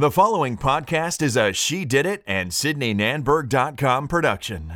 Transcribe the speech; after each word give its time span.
The 0.00 0.12
following 0.12 0.56
podcast 0.56 1.22
is 1.22 1.36
a 1.36 1.52
She 1.52 1.84
Did 1.84 2.06
It 2.06 2.22
and 2.24 2.52
SydneyNanberg.com 2.52 4.06
production. 4.06 4.72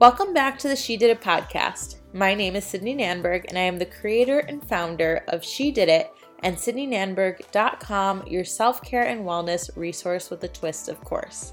Welcome 0.00 0.34
back 0.34 0.58
to 0.58 0.66
the 0.66 0.74
She 0.74 0.96
Did 0.96 1.10
It 1.10 1.20
podcast. 1.20 1.98
My 2.12 2.34
name 2.34 2.56
is 2.56 2.64
Sydney 2.64 2.96
Nanberg, 2.96 3.44
and 3.46 3.56
I 3.56 3.60
am 3.60 3.78
the 3.78 3.86
creator 3.86 4.40
and 4.40 4.68
founder 4.68 5.22
of 5.28 5.44
She 5.44 5.70
Did 5.70 5.88
It 5.88 6.10
and 6.42 6.56
SydneyNanberg.com, 6.56 8.26
your 8.26 8.44
self 8.44 8.82
care 8.82 9.06
and 9.06 9.20
wellness 9.20 9.70
resource 9.76 10.30
with 10.30 10.42
a 10.42 10.48
twist, 10.48 10.88
of 10.88 11.00
course. 11.04 11.52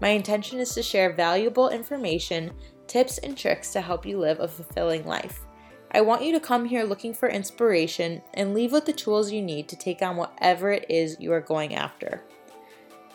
My 0.00 0.10
intention 0.10 0.60
is 0.60 0.72
to 0.74 0.82
share 0.84 1.12
valuable 1.12 1.70
information, 1.70 2.52
tips, 2.86 3.18
and 3.18 3.36
tricks 3.36 3.72
to 3.72 3.80
help 3.80 4.06
you 4.06 4.16
live 4.16 4.38
a 4.38 4.46
fulfilling 4.46 5.04
life. 5.04 5.40
I 5.94 6.00
want 6.00 6.24
you 6.24 6.32
to 6.32 6.40
come 6.40 6.64
here 6.64 6.82
looking 6.82 7.14
for 7.14 7.28
inspiration 7.28 8.20
and 8.34 8.52
leave 8.52 8.72
with 8.72 8.84
the 8.84 8.92
tools 8.92 9.30
you 9.30 9.40
need 9.40 9.68
to 9.68 9.76
take 9.76 10.02
on 10.02 10.16
whatever 10.16 10.72
it 10.72 10.86
is 10.90 11.16
you 11.20 11.32
are 11.32 11.40
going 11.40 11.72
after. 11.72 12.20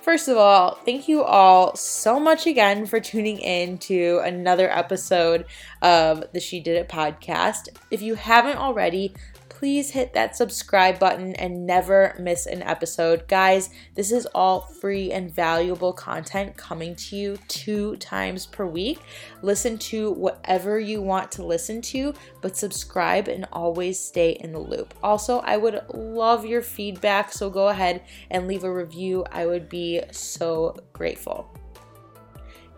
First 0.01 0.29
of 0.29 0.37
all, 0.37 0.75
thank 0.85 1.09
you 1.09 1.21
all 1.21 1.75
so 1.75 2.21
much 2.21 2.47
again 2.47 2.85
for 2.85 3.01
tuning 3.01 3.37
in 3.39 3.79
to 3.79 4.21
another 4.23 4.71
episode 4.71 5.45
of 5.81 6.23
the 6.31 6.39
She 6.39 6.61
Did 6.61 6.77
It 6.77 6.87
podcast. 6.87 7.67
If 7.91 8.01
you 8.01 8.15
haven't 8.15 8.57
already, 8.57 9.13
please 9.59 9.91
hit 9.91 10.13
that 10.13 10.37
subscribe 10.37 10.97
button 10.99 11.35
and 11.35 11.67
never 11.67 12.15
miss 12.17 12.45
an 12.45 12.63
episode. 12.63 13.27
Guys, 13.27 13.69
this 13.93 14.09
is 14.09 14.25
all 14.27 14.61
free 14.61 15.11
and 15.11 15.29
valuable 15.29 15.91
content 15.91 16.55
coming 16.55 16.95
to 16.95 17.17
you 17.17 17.37
two 17.49 17.97
times 17.97 18.45
per 18.45 18.65
week. 18.65 19.01
Listen 19.41 19.77
to 19.77 20.13
whatever 20.13 20.79
you 20.79 21.01
want 21.01 21.29
to 21.29 21.43
listen 21.43 21.81
to, 21.81 22.13
but 22.41 22.55
subscribe 22.55 23.27
and 23.27 23.45
always 23.51 23.99
stay 23.99 24.29
in 24.39 24.53
the 24.53 24.59
loop. 24.59 24.93
Also, 25.03 25.39
I 25.39 25.57
would 25.57 25.81
love 25.93 26.45
your 26.45 26.61
feedback, 26.61 27.33
so 27.33 27.49
go 27.49 27.67
ahead 27.67 28.03
and 28.31 28.47
leave 28.47 28.63
a 28.63 28.73
review. 28.73 29.25
I 29.29 29.45
would 29.45 29.67
be 29.67 30.01
so 30.11 30.73
grateful. 30.93 31.53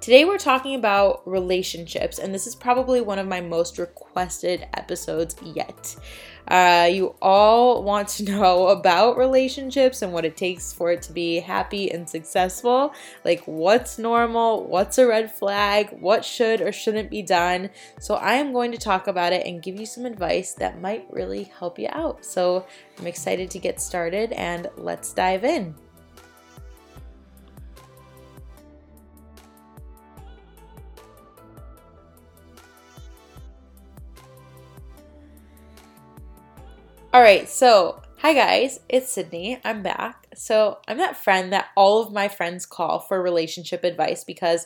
Today, 0.02 0.26
we're 0.26 0.40
talking 0.40 0.74
about 0.74 1.22
relationships, 1.28 2.18
and 2.18 2.34
this 2.34 2.48
is 2.48 2.56
probably 2.56 3.02
one 3.02 3.20
of 3.20 3.28
my 3.28 3.40
most 3.40 3.78
requested 3.78 4.68
episodes 4.74 5.36
yet. 5.44 5.96
Uh, 6.48 6.90
you 6.92 7.16
all 7.22 7.84
want 7.84 8.08
to 8.08 8.24
know 8.32 8.68
about 8.68 9.18
relationships 9.18 10.02
and 10.02 10.12
what 10.12 10.26
it 10.26 10.38
takes 10.38 10.74
for 10.74 10.92
it 10.92 11.02
to 11.04 11.14
be 11.14 11.40
happy 11.40 11.92
and 11.92 12.10
successful. 12.10 12.94
Like, 13.24 13.44
what's 13.46 13.98
normal? 13.98 14.66
What's 14.68 14.98
a 14.98 15.08
red 15.08 15.32
flag? 15.32 15.90
What 16.00 16.26
should 16.26 16.62
or 16.62 16.72
shouldn't 16.72 17.10
be 17.10 17.22
done? 17.22 17.70
So, 18.00 18.16
I 18.16 18.34
am 18.34 18.54
going 18.54 18.72
to 18.72 18.78
talk 18.78 19.08
about 19.08 19.34
it 19.34 19.46
and 19.46 19.62
give 19.62 19.80
you 19.80 19.86
some 19.86 20.06
advice 20.06 20.54
that 20.54 20.82
might 20.82 21.06
really 21.10 21.44
help 21.44 21.78
you 21.80 21.88
out. 21.92 22.26
So, 22.26 22.66
I'm 22.98 23.08
excited 23.08 23.50
to 23.52 23.60
get 23.60 23.82
started 23.82 24.32
and 24.34 24.70
let's 24.78 25.14
dive 25.14 25.44
in. 25.44 25.76
All 37.14 37.22
right, 37.22 37.50
so 37.50 38.02
hi 38.20 38.34
guys, 38.34 38.80
it's 38.88 39.12
Sydney. 39.12 39.60
I'm 39.66 39.84
back. 39.84 40.28
So 40.34 40.80
I'm 40.88 40.98
that 41.00 41.22
friend 41.22 41.52
that 41.52 41.68
all 41.76 42.02
of 42.02 42.14
my 42.14 42.30
friends 42.30 42.66
call 42.66 43.00
for 43.00 43.22
relationship 43.22 43.84
advice 43.84 44.24
because 44.24 44.66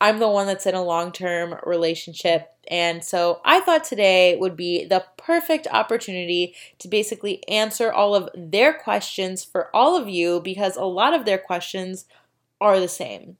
I'm 0.00 0.20
the 0.20 0.28
one 0.28 0.46
that's 0.46 0.66
in 0.66 0.76
a 0.76 0.84
long 0.84 1.10
term 1.10 1.56
relationship. 1.66 2.48
And 2.68 3.02
so 3.02 3.40
I 3.44 3.58
thought 3.58 3.82
today 3.82 4.36
would 4.36 4.54
be 4.54 4.84
the 4.84 5.04
perfect 5.16 5.66
opportunity 5.66 6.54
to 6.78 6.86
basically 6.86 7.42
answer 7.48 7.92
all 7.92 8.14
of 8.14 8.28
their 8.36 8.72
questions 8.72 9.42
for 9.42 9.74
all 9.74 9.96
of 9.96 10.08
you 10.08 10.40
because 10.40 10.76
a 10.76 10.84
lot 10.84 11.12
of 11.12 11.24
their 11.24 11.38
questions 11.38 12.04
are 12.60 12.78
the 12.78 12.86
same. 12.86 13.36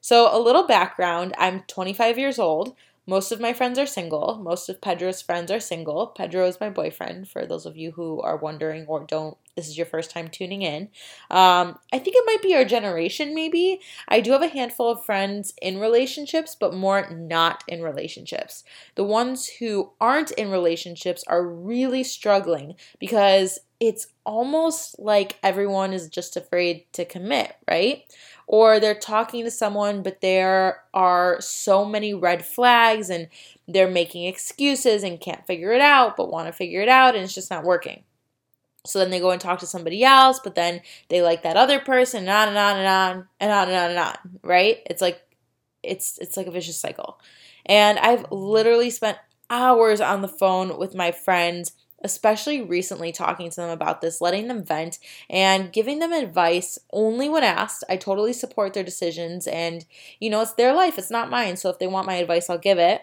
So, 0.00 0.30
a 0.32 0.38
little 0.38 0.68
background 0.68 1.34
I'm 1.36 1.64
25 1.66 2.16
years 2.16 2.38
old. 2.38 2.76
Most 3.08 3.32
of 3.32 3.40
my 3.40 3.54
friends 3.54 3.78
are 3.78 3.86
single. 3.86 4.38
Most 4.38 4.68
of 4.68 4.82
Pedro's 4.82 5.22
friends 5.22 5.50
are 5.50 5.60
single. 5.60 6.08
Pedro 6.08 6.46
is 6.46 6.60
my 6.60 6.68
boyfriend, 6.68 7.26
for 7.26 7.46
those 7.46 7.64
of 7.64 7.74
you 7.74 7.92
who 7.92 8.20
are 8.20 8.36
wondering 8.36 8.84
or 8.86 9.02
don't, 9.02 9.38
this 9.58 9.68
is 9.68 9.76
your 9.76 9.86
first 9.86 10.10
time 10.10 10.28
tuning 10.28 10.62
in. 10.62 10.82
Um, 11.30 11.78
I 11.92 11.98
think 11.98 12.14
it 12.16 12.24
might 12.26 12.42
be 12.42 12.54
our 12.54 12.64
generation, 12.64 13.34
maybe. 13.34 13.80
I 14.06 14.20
do 14.20 14.30
have 14.30 14.42
a 14.42 14.48
handful 14.48 14.88
of 14.88 15.04
friends 15.04 15.52
in 15.60 15.80
relationships, 15.80 16.56
but 16.58 16.72
more 16.72 17.10
not 17.10 17.64
in 17.66 17.82
relationships. 17.82 18.62
The 18.94 19.02
ones 19.02 19.48
who 19.58 19.90
aren't 20.00 20.30
in 20.32 20.50
relationships 20.50 21.24
are 21.26 21.44
really 21.44 22.04
struggling 22.04 22.76
because 23.00 23.58
it's 23.80 24.06
almost 24.24 24.98
like 24.98 25.38
everyone 25.42 25.92
is 25.92 26.08
just 26.08 26.36
afraid 26.36 26.84
to 26.92 27.04
commit, 27.04 27.56
right? 27.68 28.04
or 28.48 28.80
they're 28.80 28.94
talking 28.94 29.44
to 29.44 29.50
someone, 29.50 30.02
but 30.02 30.22
there 30.22 30.82
are 30.94 31.38
so 31.38 31.84
many 31.84 32.14
red 32.14 32.44
flags 32.44 33.10
and 33.10 33.28
they're 33.68 33.90
making 33.90 34.24
excuses 34.24 35.02
and 35.02 35.20
can't 35.20 35.46
figure 35.46 35.72
it 35.72 35.82
out, 35.82 36.16
but 36.16 36.30
want 36.30 36.46
to 36.46 36.52
figure 36.52 36.80
it 36.80 36.88
out, 36.88 37.14
and 37.14 37.22
it's 37.22 37.34
just 37.34 37.50
not 37.50 37.62
working. 37.62 38.04
So 38.88 38.98
then 38.98 39.10
they 39.10 39.20
go 39.20 39.30
and 39.30 39.40
talk 39.40 39.58
to 39.60 39.66
somebody 39.66 40.04
else, 40.04 40.40
but 40.42 40.54
then 40.54 40.80
they 41.08 41.22
like 41.22 41.42
that 41.42 41.56
other 41.56 41.78
person, 41.80 42.20
and 42.20 42.30
on 42.30 42.48
and 42.48 42.58
on 42.58 42.76
and 42.76 42.86
on 42.86 43.28
and 43.40 43.52
on 43.52 43.68
and 43.68 43.76
on 43.76 43.90
and 43.90 43.98
on, 43.98 44.16
right? 44.42 44.78
It's 44.86 45.02
like 45.02 45.20
it's 45.82 46.18
it's 46.18 46.36
like 46.36 46.46
a 46.46 46.52
vicious 46.52 46.78
cycle. 46.78 47.20
And 47.66 47.98
I've 47.98 48.26
literally 48.30 48.90
spent 48.90 49.18
hours 49.50 50.00
on 50.00 50.22
the 50.22 50.28
phone 50.28 50.78
with 50.78 50.94
my 50.94 51.12
friends 51.12 51.72
especially 52.04 52.62
recently 52.62 53.10
talking 53.10 53.50
to 53.50 53.56
them 53.56 53.70
about 53.70 54.00
this, 54.00 54.20
letting 54.20 54.48
them 54.48 54.64
vent 54.64 54.98
and 55.28 55.72
giving 55.72 55.98
them 55.98 56.12
advice 56.12 56.78
only 56.92 57.28
when 57.28 57.42
asked. 57.42 57.84
I 57.88 57.96
totally 57.96 58.32
support 58.32 58.72
their 58.72 58.84
decisions 58.84 59.46
and 59.46 59.84
you 60.20 60.30
know, 60.30 60.40
it's 60.40 60.52
their 60.52 60.74
life, 60.74 60.98
it's 60.98 61.10
not 61.10 61.30
mine. 61.30 61.56
So 61.56 61.70
if 61.70 61.78
they 61.78 61.86
want 61.86 62.06
my 62.06 62.14
advice, 62.14 62.48
I'll 62.48 62.58
give 62.58 62.78
it. 62.78 63.02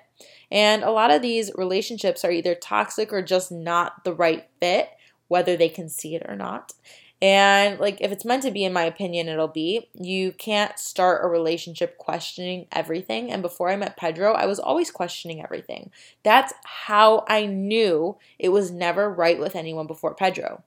And 0.52 0.84
a 0.84 0.92
lot 0.92 1.12
of 1.12 1.22
these 1.22 1.52
relationships 1.56 2.24
are 2.24 2.32
either 2.32 2.56
toxic 2.56 3.12
or 3.12 3.22
just 3.22 3.52
not 3.52 4.04
the 4.04 4.14
right 4.14 4.48
fit, 4.60 4.90
whether 5.28 5.56
they 5.58 5.70
can 5.70 5.90
see 5.90 6.16
it 6.16 6.26
or 6.28 6.36
not. 6.36 6.74
And 7.22 7.80
like 7.80 8.02
if 8.02 8.12
it's 8.12 8.26
meant 8.26 8.44
to 8.44 8.52
be 8.52 8.66
in 8.66 8.74
my 8.74 8.84
opinion 8.84 9.30
it'll 9.30 9.48
be. 9.48 9.90
You 9.94 10.32
can't 10.32 10.78
start 10.78 11.24
a 11.24 11.28
relationship 11.28 11.98
questioning 11.98 12.68
everything 12.72 13.32
and 13.32 13.42
before 13.42 13.70
I 13.70 13.78
met 13.78 13.98
Pedro, 13.98 14.34
I 14.34 14.46
was 14.46 14.60
always 14.60 14.92
questioning 14.92 15.42
everything. 15.42 15.92
That's 16.24 16.54
how 16.64 17.24
I 17.28 17.46
knew 17.46 18.18
it 18.38 18.50
was 18.50 18.72
never 18.72 19.10
right 19.10 19.40
with 19.40 19.56
anyone 19.56 19.88
before 19.88 20.14
Pedro. 20.14 20.64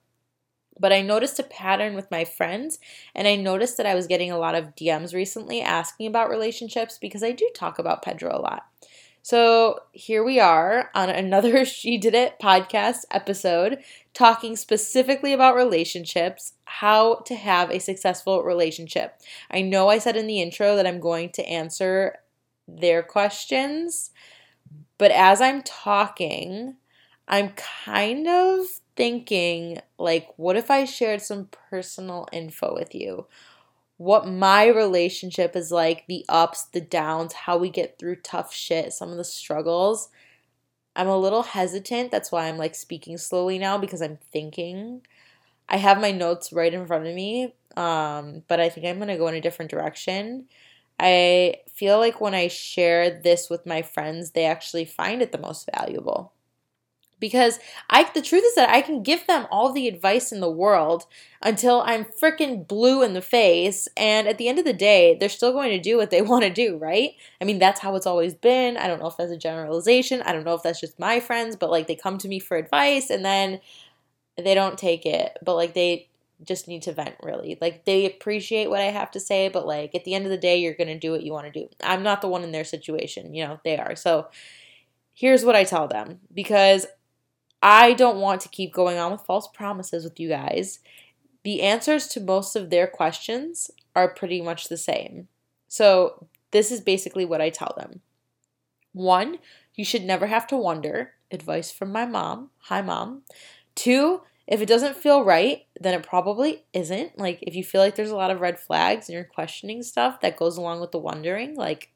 But 0.80 0.92
I 0.92 1.02
noticed 1.02 1.38
a 1.38 1.42
pattern 1.42 1.94
with 1.94 2.10
my 2.10 2.24
friends, 2.24 2.78
and 3.14 3.26
I 3.26 3.34
noticed 3.34 3.76
that 3.76 3.86
I 3.86 3.94
was 3.94 4.06
getting 4.06 4.30
a 4.30 4.38
lot 4.38 4.54
of 4.54 4.76
DMs 4.76 5.12
recently 5.12 5.60
asking 5.60 6.06
about 6.06 6.30
relationships 6.30 6.98
because 6.98 7.22
I 7.22 7.32
do 7.32 7.48
talk 7.54 7.78
about 7.78 8.02
Pedro 8.02 8.30
a 8.36 8.38
lot. 8.38 8.66
So 9.22 9.80
here 9.92 10.24
we 10.24 10.40
are 10.40 10.90
on 10.94 11.10
another 11.10 11.64
She 11.64 11.98
Did 11.98 12.14
It 12.14 12.38
podcast 12.40 13.00
episode 13.10 13.78
talking 14.14 14.56
specifically 14.56 15.32
about 15.32 15.54
relationships, 15.54 16.54
how 16.64 17.16
to 17.26 17.34
have 17.34 17.70
a 17.70 17.78
successful 17.78 18.42
relationship. 18.42 19.20
I 19.50 19.60
know 19.62 19.88
I 19.88 19.98
said 19.98 20.16
in 20.16 20.26
the 20.26 20.40
intro 20.40 20.76
that 20.76 20.86
I'm 20.86 21.00
going 21.00 21.30
to 21.30 21.48
answer 21.48 22.16
their 22.66 23.02
questions, 23.02 24.10
but 24.98 25.10
as 25.10 25.40
I'm 25.40 25.62
talking, 25.62 26.76
I'm 27.28 27.50
kind 27.84 28.26
of 28.26 28.66
thinking 28.96 29.78
like 29.98 30.28
what 30.36 30.56
if 30.56 30.70
I 30.70 30.84
shared 30.84 31.22
some 31.22 31.48
personal 31.70 32.26
info 32.32 32.74
with 32.74 32.94
you? 32.94 33.26
What 33.98 34.26
my 34.26 34.66
relationship 34.66 35.54
is 35.54 35.70
like, 35.70 36.06
the 36.06 36.24
ups, 36.28 36.64
the 36.66 36.80
downs, 36.80 37.32
how 37.32 37.58
we 37.58 37.68
get 37.68 37.98
through 37.98 38.16
tough 38.16 38.54
shit, 38.54 38.92
some 38.92 39.10
of 39.10 39.16
the 39.16 39.24
struggles. 39.24 40.08
I'm 40.96 41.08
a 41.08 41.18
little 41.18 41.42
hesitant. 41.42 42.10
That's 42.10 42.32
why 42.32 42.48
I'm 42.48 42.56
like 42.56 42.74
speaking 42.74 43.18
slowly 43.18 43.58
now 43.58 43.76
because 43.76 44.00
I'm 44.00 44.18
thinking. 44.32 45.02
I 45.68 45.76
have 45.76 46.00
my 46.00 46.12
notes 46.12 46.52
right 46.52 46.72
in 46.72 46.86
front 46.86 47.06
of 47.06 47.14
me, 47.14 47.54
um, 47.76 48.44
but 48.48 48.60
I 48.60 48.68
think 48.68 48.86
I'm 48.86 48.96
going 48.96 49.08
to 49.08 49.16
go 49.16 49.28
in 49.28 49.34
a 49.34 49.40
different 49.40 49.70
direction. 49.70 50.46
I 50.98 51.56
feel 51.74 51.98
like 51.98 52.20
when 52.20 52.34
I 52.34 52.48
share 52.48 53.20
this 53.20 53.50
with 53.50 53.66
my 53.66 53.82
friends, 53.82 54.30
they 54.30 54.46
actually 54.46 54.84
find 54.84 55.22
it 55.22 55.32
the 55.32 55.38
most 55.38 55.68
valuable 55.76 56.32
because 57.20 57.58
I 57.90 58.08
the 58.14 58.22
truth 58.22 58.44
is 58.44 58.54
that 58.54 58.70
I 58.70 58.80
can 58.80 59.02
give 59.02 59.26
them 59.26 59.46
all 59.50 59.72
the 59.72 59.88
advice 59.88 60.32
in 60.32 60.40
the 60.40 60.50
world 60.50 61.06
until 61.42 61.82
I'm 61.82 62.04
freaking 62.04 62.66
blue 62.66 63.02
in 63.02 63.14
the 63.14 63.22
face 63.22 63.88
and 63.96 64.26
at 64.28 64.38
the 64.38 64.48
end 64.48 64.58
of 64.58 64.64
the 64.64 64.72
day 64.72 65.16
they're 65.18 65.28
still 65.28 65.52
going 65.52 65.70
to 65.70 65.80
do 65.80 65.96
what 65.96 66.10
they 66.10 66.22
want 66.30 66.44
to 66.44 66.50
do, 66.50 66.76
right? 66.76 67.10
I 67.40 67.44
mean 67.44 67.58
that's 67.58 67.80
how 67.80 67.96
it's 67.96 68.06
always 68.06 68.34
been. 68.34 68.76
I 68.76 68.86
don't 68.86 69.00
know 69.00 69.08
if 69.08 69.16
that's 69.16 69.32
a 69.32 69.36
generalization. 69.36 70.22
I 70.22 70.32
don't 70.32 70.44
know 70.44 70.54
if 70.54 70.62
that's 70.62 70.80
just 70.80 70.98
my 70.98 71.20
friends, 71.20 71.56
but 71.56 71.70
like 71.70 71.86
they 71.86 71.96
come 71.96 72.18
to 72.18 72.28
me 72.28 72.38
for 72.38 72.56
advice 72.56 73.10
and 73.10 73.24
then 73.24 73.60
they 74.36 74.54
don't 74.54 74.78
take 74.78 75.04
it, 75.04 75.36
but 75.42 75.56
like 75.56 75.74
they 75.74 76.08
just 76.44 76.68
need 76.68 76.82
to 76.82 76.92
vent 76.92 77.16
really. 77.22 77.58
Like 77.60 77.84
they 77.84 78.06
appreciate 78.06 78.70
what 78.70 78.80
I 78.80 78.86
have 78.86 79.10
to 79.12 79.20
say, 79.20 79.48
but 79.48 79.66
like 79.66 79.94
at 79.94 80.04
the 80.04 80.14
end 80.14 80.24
of 80.24 80.30
the 80.30 80.38
day 80.38 80.58
you're 80.58 80.74
going 80.74 80.88
to 80.88 80.98
do 80.98 81.10
what 81.10 81.22
you 81.22 81.32
want 81.32 81.52
to 81.52 81.60
do. 81.60 81.68
I'm 81.82 82.02
not 82.02 82.20
the 82.20 82.28
one 82.28 82.44
in 82.44 82.52
their 82.52 82.64
situation, 82.64 83.34
you 83.34 83.44
know, 83.44 83.60
they 83.64 83.76
are. 83.76 83.96
So 83.96 84.28
here's 85.14 85.44
what 85.44 85.56
I 85.56 85.64
tell 85.64 85.88
them 85.88 86.20
because 86.32 86.86
I 87.62 87.92
don't 87.94 88.20
want 88.20 88.40
to 88.42 88.48
keep 88.48 88.72
going 88.72 88.98
on 88.98 89.12
with 89.12 89.22
false 89.22 89.48
promises 89.48 90.04
with 90.04 90.20
you 90.20 90.28
guys. 90.28 90.80
The 91.44 91.62
answers 91.62 92.06
to 92.08 92.20
most 92.20 92.56
of 92.56 92.70
their 92.70 92.86
questions 92.86 93.70
are 93.96 94.14
pretty 94.14 94.40
much 94.40 94.68
the 94.68 94.76
same. 94.76 95.28
So, 95.68 96.28
this 96.50 96.70
is 96.70 96.80
basically 96.80 97.24
what 97.24 97.40
I 97.40 97.50
tell 97.50 97.74
them. 97.76 98.00
One, 98.92 99.38
you 99.74 99.84
should 99.84 100.04
never 100.04 100.26
have 100.26 100.46
to 100.48 100.56
wonder. 100.56 101.12
Advice 101.30 101.70
from 101.70 101.92
my 101.92 102.06
mom. 102.06 102.50
Hi, 102.62 102.80
mom. 102.80 103.22
Two, 103.74 104.22
if 104.46 104.62
it 104.62 104.66
doesn't 104.66 104.96
feel 104.96 105.24
right, 105.24 105.66
then 105.78 105.92
it 105.92 106.02
probably 106.02 106.64
isn't. 106.72 107.18
Like, 107.18 107.38
if 107.42 107.54
you 107.54 107.62
feel 107.62 107.82
like 107.82 107.96
there's 107.96 108.10
a 108.10 108.16
lot 108.16 108.30
of 108.30 108.40
red 108.40 108.58
flags 108.58 109.08
and 109.08 109.14
you're 109.14 109.24
questioning 109.24 109.82
stuff 109.82 110.20
that 110.22 110.38
goes 110.38 110.56
along 110.56 110.80
with 110.80 110.90
the 110.90 110.98
wondering, 110.98 111.54
like, 111.54 111.90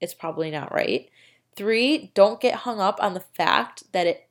it's 0.00 0.14
probably 0.14 0.50
not 0.50 0.72
right. 0.72 1.10
Three, 1.56 2.12
don't 2.14 2.40
get 2.40 2.54
hung 2.54 2.80
up 2.80 2.98
on 3.02 3.14
the 3.14 3.24
fact 3.36 3.82
that 3.92 4.06
it, 4.06 4.27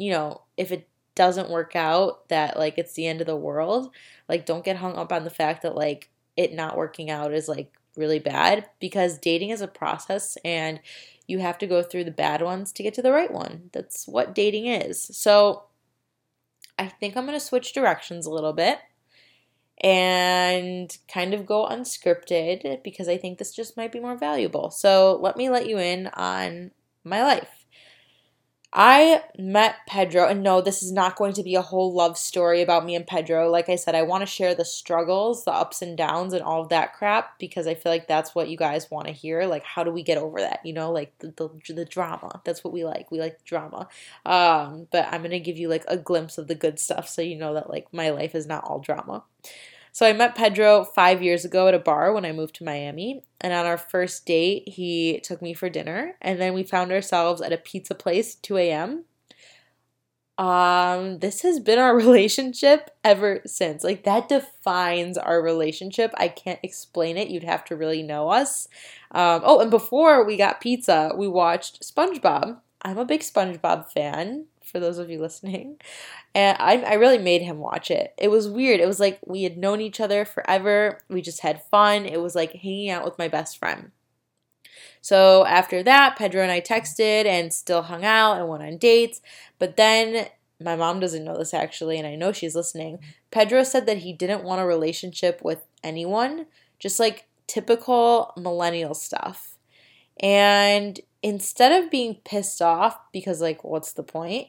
you 0.00 0.10
know, 0.10 0.40
if 0.56 0.72
it 0.72 0.88
doesn't 1.14 1.50
work 1.50 1.76
out, 1.76 2.28
that 2.30 2.58
like 2.58 2.78
it's 2.78 2.94
the 2.94 3.06
end 3.06 3.20
of 3.20 3.26
the 3.26 3.36
world. 3.36 3.90
Like, 4.28 4.46
don't 4.46 4.64
get 4.64 4.76
hung 4.76 4.96
up 4.96 5.12
on 5.12 5.24
the 5.24 5.30
fact 5.30 5.62
that 5.62 5.74
like 5.74 6.08
it 6.36 6.54
not 6.54 6.76
working 6.76 7.10
out 7.10 7.34
is 7.34 7.48
like 7.48 7.76
really 7.96 8.18
bad 8.18 8.66
because 8.80 9.18
dating 9.18 9.50
is 9.50 9.60
a 9.60 9.68
process 9.68 10.38
and 10.42 10.80
you 11.26 11.40
have 11.40 11.58
to 11.58 11.66
go 11.66 11.82
through 11.82 12.04
the 12.04 12.10
bad 12.10 12.40
ones 12.40 12.72
to 12.72 12.82
get 12.82 12.94
to 12.94 13.02
the 13.02 13.12
right 13.12 13.30
one. 13.30 13.68
That's 13.72 14.08
what 14.08 14.34
dating 14.34 14.66
is. 14.66 15.02
So 15.02 15.64
I 16.78 16.88
think 16.88 17.14
I'm 17.14 17.26
going 17.26 17.38
to 17.38 17.44
switch 17.44 17.74
directions 17.74 18.24
a 18.24 18.30
little 18.30 18.54
bit 18.54 18.78
and 19.82 20.96
kind 21.12 21.34
of 21.34 21.44
go 21.44 21.66
unscripted 21.66 22.82
because 22.82 23.08
I 23.08 23.18
think 23.18 23.38
this 23.38 23.52
just 23.54 23.76
might 23.76 23.92
be 23.92 24.00
more 24.00 24.16
valuable. 24.16 24.70
So 24.70 25.18
let 25.20 25.36
me 25.36 25.50
let 25.50 25.68
you 25.68 25.78
in 25.78 26.06
on 26.08 26.70
my 27.04 27.22
life. 27.22 27.59
I 28.72 29.24
met 29.36 29.78
Pedro, 29.88 30.28
and 30.28 30.44
no, 30.44 30.60
this 30.60 30.80
is 30.80 30.92
not 30.92 31.16
going 31.16 31.32
to 31.32 31.42
be 31.42 31.56
a 31.56 31.62
whole 31.62 31.92
love 31.92 32.16
story 32.16 32.62
about 32.62 32.84
me 32.84 32.94
and 32.94 33.04
Pedro. 33.04 33.50
Like 33.50 33.68
I 33.68 33.74
said, 33.74 33.96
I 33.96 34.02
want 34.02 34.22
to 34.22 34.26
share 34.26 34.54
the 34.54 34.64
struggles, 34.64 35.44
the 35.44 35.50
ups 35.50 35.82
and 35.82 35.96
downs, 35.96 36.32
and 36.32 36.42
all 36.42 36.62
of 36.62 36.68
that 36.68 36.94
crap 36.94 37.36
because 37.40 37.66
I 37.66 37.74
feel 37.74 37.90
like 37.90 38.06
that's 38.06 38.32
what 38.32 38.48
you 38.48 38.56
guys 38.56 38.88
want 38.88 39.08
to 39.08 39.12
hear. 39.12 39.44
Like, 39.46 39.64
how 39.64 39.82
do 39.82 39.90
we 39.90 40.04
get 40.04 40.18
over 40.18 40.38
that? 40.40 40.60
You 40.64 40.72
know, 40.72 40.92
like 40.92 41.18
the, 41.18 41.32
the, 41.36 41.74
the 41.74 41.84
drama. 41.84 42.40
That's 42.44 42.62
what 42.62 42.72
we 42.72 42.84
like. 42.84 43.10
We 43.10 43.18
like 43.18 43.44
drama. 43.44 43.88
Um, 44.24 44.86
but 44.92 45.08
I'm 45.10 45.22
going 45.22 45.32
to 45.32 45.40
give 45.40 45.58
you 45.58 45.68
like 45.68 45.84
a 45.88 45.96
glimpse 45.96 46.38
of 46.38 46.46
the 46.46 46.54
good 46.54 46.78
stuff 46.78 47.08
so 47.08 47.22
you 47.22 47.36
know 47.36 47.54
that 47.54 47.70
like 47.70 47.92
my 47.92 48.10
life 48.10 48.36
is 48.36 48.46
not 48.46 48.62
all 48.62 48.78
drama. 48.78 49.24
So 49.92 50.06
I 50.06 50.12
met 50.12 50.34
Pedro 50.34 50.84
five 50.84 51.22
years 51.22 51.44
ago 51.44 51.68
at 51.68 51.74
a 51.74 51.78
bar 51.78 52.12
when 52.12 52.24
I 52.24 52.32
moved 52.32 52.56
to 52.56 52.64
Miami. 52.64 53.22
And 53.40 53.52
on 53.52 53.66
our 53.66 53.78
first 53.78 54.26
date, 54.26 54.68
he 54.68 55.20
took 55.20 55.42
me 55.42 55.54
for 55.54 55.68
dinner. 55.68 56.16
And 56.20 56.40
then 56.40 56.54
we 56.54 56.62
found 56.62 56.92
ourselves 56.92 57.40
at 57.40 57.52
a 57.52 57.56
pizza 57.56 57.94
place 57.94 58.34
2 58.36 58.56
a.m. 58.58 59.04
Um, 60.38 61.18
this 61.18 61.42
has 61.42 61.60
been 61.60 61.78
our 61.78 61.94
relationship 61.96 62.90
ever 63.04 63.42
since. 63.44 63.84
Like 63.84 64.04
that 64.04 64.28
defines 64.28 65.18
our 65.18 65.42
relationship. 65.42 66.12
I 66.16 66.28
can't 66.28 66.60
explain 66.62 67.16
it. 67.16 67.28
You'd 67.28 67.44
have 67.44 67.64
to 67.66 67.76
really 67.76 68.02
know 68.02 68.30
us. 68.30 68.68
Um, 69.10 69.42
oh, 69.44 69.60
and 69.60 69.70
before 69.70 70.24
we 70.24 70.36
got 70.36 70.60
pizza, 70.60 71.12
we 71.16 71.28
watched 71.28 71.82
SpongeBob. 71.82 72.58
I'm 72.82 72.96
a 72.96 73.04
big 73.04 73.20
SpongeBob 73.20 73.90
fan 73.90 74.46
for 74.64 74.80
those 74.80 74.98
of 74.98 75.10
you 75.10 75.20
listening. 75.20 75.76
And 76.34 76.56
I, 76.60 76.76
I 76.82 76.94
really 76.94 77.18
made 77.18 77.42
him 77.42 77.58
watch 77.58 77.90
it. 77.90 78.14
It 78.16 78.28
was 78.28 78.48
weird. 78.48 78.80
It 78.80 78.86
was 78.86 79.00
like 79.00 79.18
we 79.26 79.42
had 79.42 79.58
known 79.58 79.80
each 79.80 80.00
other 80.00 80.24
forever. 80.24 81.00
We 81.08 81.22
just 81.22 81.40
had 81.40 81.64
fun. 81.70 82.06
It 82.06 82.20
was 82.20 82.34
like 82.34 82.52
hanging 82.52 82.90
out 82.90 83.04
with 83.04 83.18
my 83.18 83.28
best 83.28 83.58
friend. 83.58 83.90
So 85.00 85.44
after 85.46 85.82
that, 85.82 86.16
Pedro 86.16 86.42
and 86.42 86.52
I 86.52 86.60
texted 86.60 87.24
and 87.26 87.52
still 87.52 87.82
hung 87.82 88.04
out 88.04 88.38
and 88.38 88.48
went 88.48 88.62
on 88.62 88.76
dates. 88.76 89.20
But 89.58 89.76
then 89.76 90.28
my 90.60 90.76
mom 90.76 91.00
doesn't 91.00 91.24
know 91.24 91.38
this 91.38 91.54
actually, 91.54 91.98
and 91.98 92.06
I 92.06 92.16
know 92.16 92.32
she's 92.32 92.54
listening. 92.54 92.98
Pedro 93.30 93.64
said 93.64 93.86
that 93.86 93.98
he 93.98 94.12
didn't 94.12 94.44
want 94.44 94.60
a 94.60 94.66
relationship 94.66 95.40
with 95.42 95.64
anyone, 95.82 96.46
just 96.78 97.00
like 97.00 97.26
typical 97.46 98.32
millennial 98.36 98.94
stuff. 98.94 99.56
And 100.22 101.00
instead 101.22 101.72
of 101.72 101.90
being 101.90 102.16
pissed 102.24 102.62
off 102.62 102.98
because, 103.12 103.40
like, 103.40 103.64
what's 103.64 103.92
the 103.92 104.02
point? 104.02 104.48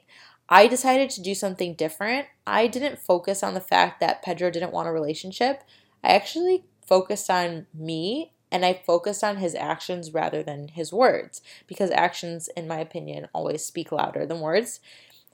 I 0.49 0.67
decided 0.67 1.09
to 1.11 1.21
do 1.21 1.33
something 1.33 1.75
different. 1.75 2.27
I 2.45 2.67
didn't 2.67 2.99
focus 2.99 3.41
on 3.41 3.53
the 3.53 3.61
fact 3.61 3.99
that 3.99 4.21
Pedro 4.21 4.51
didn't 4.51 4.73
want 4.73 4.87
a 4.87 4.91
relationship. 4.91 5.63
I 6.03 6.09
actually 6.09 6.65
focused 6.85 7.29
on 7.29 7.67
me 7.73 8.33
and 8.51 8.65
I 8.65 8.81
focused 8.85 9.23
on 9.23 9.37
his 9.37 9.55
actions 9.55 10.13
rather 10.13 10.43
than 10.43 10.67
his 10.67 10.91
words 10.91 11.41
because 11.67 11.89
actions, 11.91 12.49
in 12.57 12.67
my 12.67 12.79
opinion, 12.79 13.29
always 13.33 13.63
speak 13.63 13.93
louder 13.93 14.25
than 14.25 14.41
words. 14.41 14.81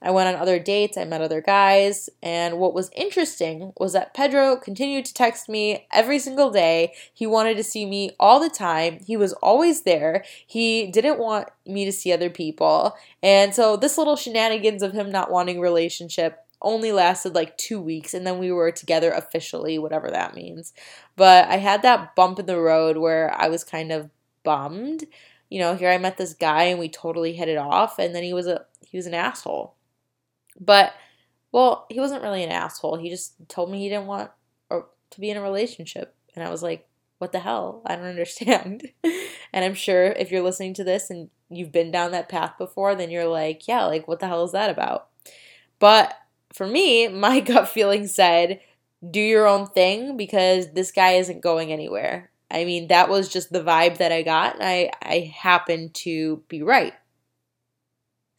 I 0.00 0.12
went 0.12 0.28
on 0.28 0.40
other 0.40 0.60
dates, 0.60 0.96
I 0.96 1.04
met 1.04 1.20
other 1.20 1.40
guys, 1.40 2.08
and 2.22 2.58
what 2.58 2.72
was 2.72 2.90
interesting 2.94 3.72
was 3.78 3.92
that 3.94 4.14
Pedro 4.14 4.56
continued 4.56 5.04
to 5.06 5.14
text 5.14 5.48
me 5.48 5.86
every 5.92 6.20
single 6.20 6.50
day. 6.50 6.94
He 7.12 7.26
wanted 7.26 7.56
to 7.56 7.64
see 7.64 7.84
me 7.84 8.10
all 8.20 8.38
the 8.38 8.48
time. 8.48 9.00
He 9.04 9.16
was 9.16 9.32
always 9.34 9.82
there. 9.82 10.24
He 10.46 10.86
didn't 10.86 11.18
want 11.18 11.48
me 11.66 11.84
to 11.84 11.92
see 11.92 12.12
other 12.12 12.30
people. 12.30 12.96
And 13.22 13.54
so 13.54 13.76
this 13.76 13.98
little 13.98 14.16
shenanigans 14.16 14.82
of 14.82 14.92
him 14.92 15.10
not 15.10 15.32
wanting 15.32 15.60
relationship 15.60 16.44
only 16.62 16.92
lasted 16.92 17.34
like 17.34 17.56
2 17.56 17.80
weeks 17.80 18.14
and 18.14 18.26
then 18.26 18.38
we 18.38 18.50
were 18.52 18.70
together 18.70 19.10
officially, 19.10 19.78
whatever 19.78 20.10
that 20.10 20.34
means. 20.34 20.72
But 21.16 21.48
I 21.48 21.56
had 21.56 21.82
that 21.82 22.14
bump 22.14 22.38
in 22.38 22.46
the 22.46 22.60
road 22.60 22.96
where 22.96 23.32
I 23.36 23.48
was 23.48 23.64
kind 23.64 23.92
of 23.92 24.10
bummed. 24.44 25.04
You 25.50 25.60
know, 25.60 25.76
here 25.76 25.90
I 25.90 25.98
met 25.98 26.18
this 26.18 26.34
guy 26.34 26.64
and 26.64 26.78
we 26.78 26.88
totally 26.88 27.32
hit 27.32 27.48
it 27.48 27.58
off 27.58 27.98
and 27.98 28.14
then 28.14 28.22
he 28.22 28.32
was 28.32 28.46
a 28.46 28.64
he 28.88 28.96
was 28.96 29.06
an 29.06 29.14
asshole 29.14 29.74
but 30.60 30.92
well, 31.52 31.86
he 31.88 32.00
wasn't 32.00 32.22
really 32.22 32.44
an 32.44 32.50
asshole. 32.50 32.96
He 32.96 33.10
just 33.10 33.34
told 33.48 33.70
me 33.70 33.80
he 33.80 33.88
didn't 33.88 34.06
want 34.06 34.30
or 34.70 34.88
to 35.10 35.20
be 35.20 35.30
in 35.30 35.36
a 35.36 35.42
relationship. 35.42 36.14
And 36.34 36.44
I 36.44 36.50
was 36.50 36.62
like, 36.62 36.86
what 37.18 37.32
the 37.32 37.40
hell? 37.40 37.82
I 37.86 37.96
don't 37.96 38.04
understand. 38.06 38.82
and 39.52 39.64
I'm 39.64 39.74
sure 39.74 40.06
if 40.06 40.30
you're 40.30 40.42
listening 40.42 40.74
to 40.74 40.84
this 40.84 41.10
and 41.10 41.30
you've 41.50 41.72
been 41.72 41.90
down 41.90 42.12
that 42.12 42.28
path 42.28 42.58
before, 42.58 42.94
then 42.94 43.10
you're 43.10 43.26
like, 43.26 43.66
yeah, 43.66 43.84
like 43.86 44.06
what 44.06 44.20
the 44.20 44.26
hell 44.26 44.44
is 44.44 44.52
that 44.52 44.70
about? 44.70 45.08
But 45.78 46.14
for 46.52 46.66
me, 46.66 47.08
my 47.08 47.40
gut 47.40 47.68
feeling 47.68 48.06
said, 48.06 48.60
do 49.08 49.20
your 49.20 49.46
own 49.46 49.68
thing 49.68 50.16
because 50.16 50.72
this 50.72 50.90
guy 50.90 51.12
isn't 51.12 51.40
going 51.40 51.72
anywhere. 51.72 52.30
I 52.50 52.64
mean, 52.64 52.88
that 52.88 53.08
was 53.08 53.28
just 53.28 53.52
the 53.52 53.62
vibe 53.62 53.98
that 53.98 54.10
I 54.10 54.22
got, 54.22 54.56
I, 54.60 54.90
I 55.02 55.32
happened 55.36 55.94
to 55.96 56.42
be 56.48 56.62
right. 56.62 56.94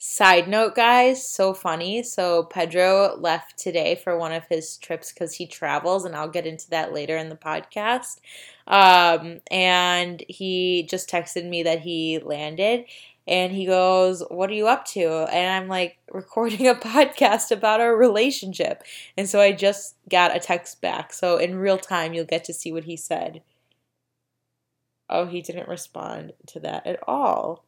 Side 0.02 0.48
note, 0.48 0.76
guys, 0.76 1.30
so 1.30 1.54
funny. 1.54 2.04
So, 2.04 2.44
Pedro 2.44 3.18
left 3.18 3.58
today 3.58 3.96
for 4.02 4.18
one 4.18 4.32
of 4.32 4.46
his 4.48 4.78
trips 4.78 5.12
because 5.12 5.36
he 5.36 5.46
travels, 5.46 6.06
and 6.06 6.16
I'll 6.16 6.30
get 6.30 6.48
into 6.48 6.70
that 6.70 6.94
later 6.94 7.18
in 7.18 7.28
the 7.28 7.36
podcast. 7.36 8.22
Um, 8.66 9.42
and 9.52 10.24
he 10.30 10.84
just 10.90 11.10
texted 11.10 11.50
me 11.50 11.64
that 11.64 11.82
he 11.82 12.18
landed, 12.20 12.86
and 13.28 13.52
he 13.52 13.66
goes, 13.66 14.24
What 14.30 14.50
are 14.50 14.54
you 14.54 14.70
up 14.70 14.86
to? 14.86 15.06
And 15.34 15.52
I'm 15.52 15.68
like, 15.68 15.98
Recording 16.14 16.66
a 16.70 16.76
podcast 16.76 17.52
about 17.52 17.82
our 17.82 17.94
relationship. 17.94 18.84
And 19.18 19.28
so 19.28 19.42
I 19.42 19.52
just 19.52 19.96
got 20.10 20.34
a 20.34 20.40
text 20.40 20.80
back. 20.80 21.12
So, 21.12 21.36
in 21.36 21.58
real 21.58 21.78
time, 21.78 22.14
you'll 22.14 22.24
get 22.24 22.46
to 22.46 22.54
see 22.54 22.72
what 22.72 22.86
he 22.86 22.96
said. 22.96 23.42
Oh, 25.10 25.26
he 25.26 25.42
didn't 25.42 25.68
respond 25.68 26.32
to 26.48 26.62
that 26.62 26.88
at 26.88 27.00
all. 27.06 27.66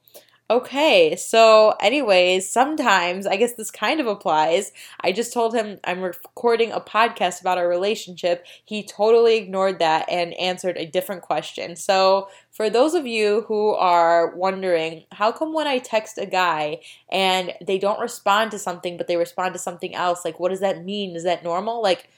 Okay, 0.51 1.15
so, 1.15 1.75
anyways, 1.79 2.51
sometimes 2.51 3.25
I 3.25 3.37
guess 3.37 3.53
this 3.53 3.71
kind 3.71 4.01
of 4.01 4.07
applies. 4.07 4.73
I 4.99 5.13
just 5.13 5.31
told 5.31 5.53
him 5.55 5.79
I'm 5.85 6.01
recording 6.01 6.73
a 6.73 6.81
podcast 6.81 7.39
about 7.39 7.57
our 7.57 7.69
relationship. 7.69 8.45
He 8.65 8.83
totally 8.83 9.37
ignored 9.37 9.79
that 9.79 10.09
and 10.09 10.33
answered 10.33 10.75
a 10.75 10.85
different 10.85 11.21
question. 11.21 11.77
So, 11.77 12.27
for 12.51 12.69
those 12.69 12.95
of 12.95 13.07
you 13.07 13.45
who 13.47 13.69
are 13.75 14.35
wondering, 14.35 15.05
how 15.13 15.31
come 15.31 15.53
when 15.53 15.67
I 15.67 15.77
text 15.77 16.17
a 16.17 16.25
guy 16.25 16.81
and 17.09 17.53
they 17.65 17.79
don't 17.79 18.01
respond 18.01 18.51
to 18.51 18.59
something 18.59 18.97
but 18.97 19.07
they 19.07 19.15
respond 19.15 19.53
to 19.53 19.59
something 19.59 19.95
else, 19.95 20.25
like 20.25 20.37
what 20.37 20.49
does 20.49 20.59
that 20.59 20.83
mean? 20.83 21.15
Is 21.15 21.23
that 21.23 21.45
normal? 21.45 21.81
Like, 21.81 22.09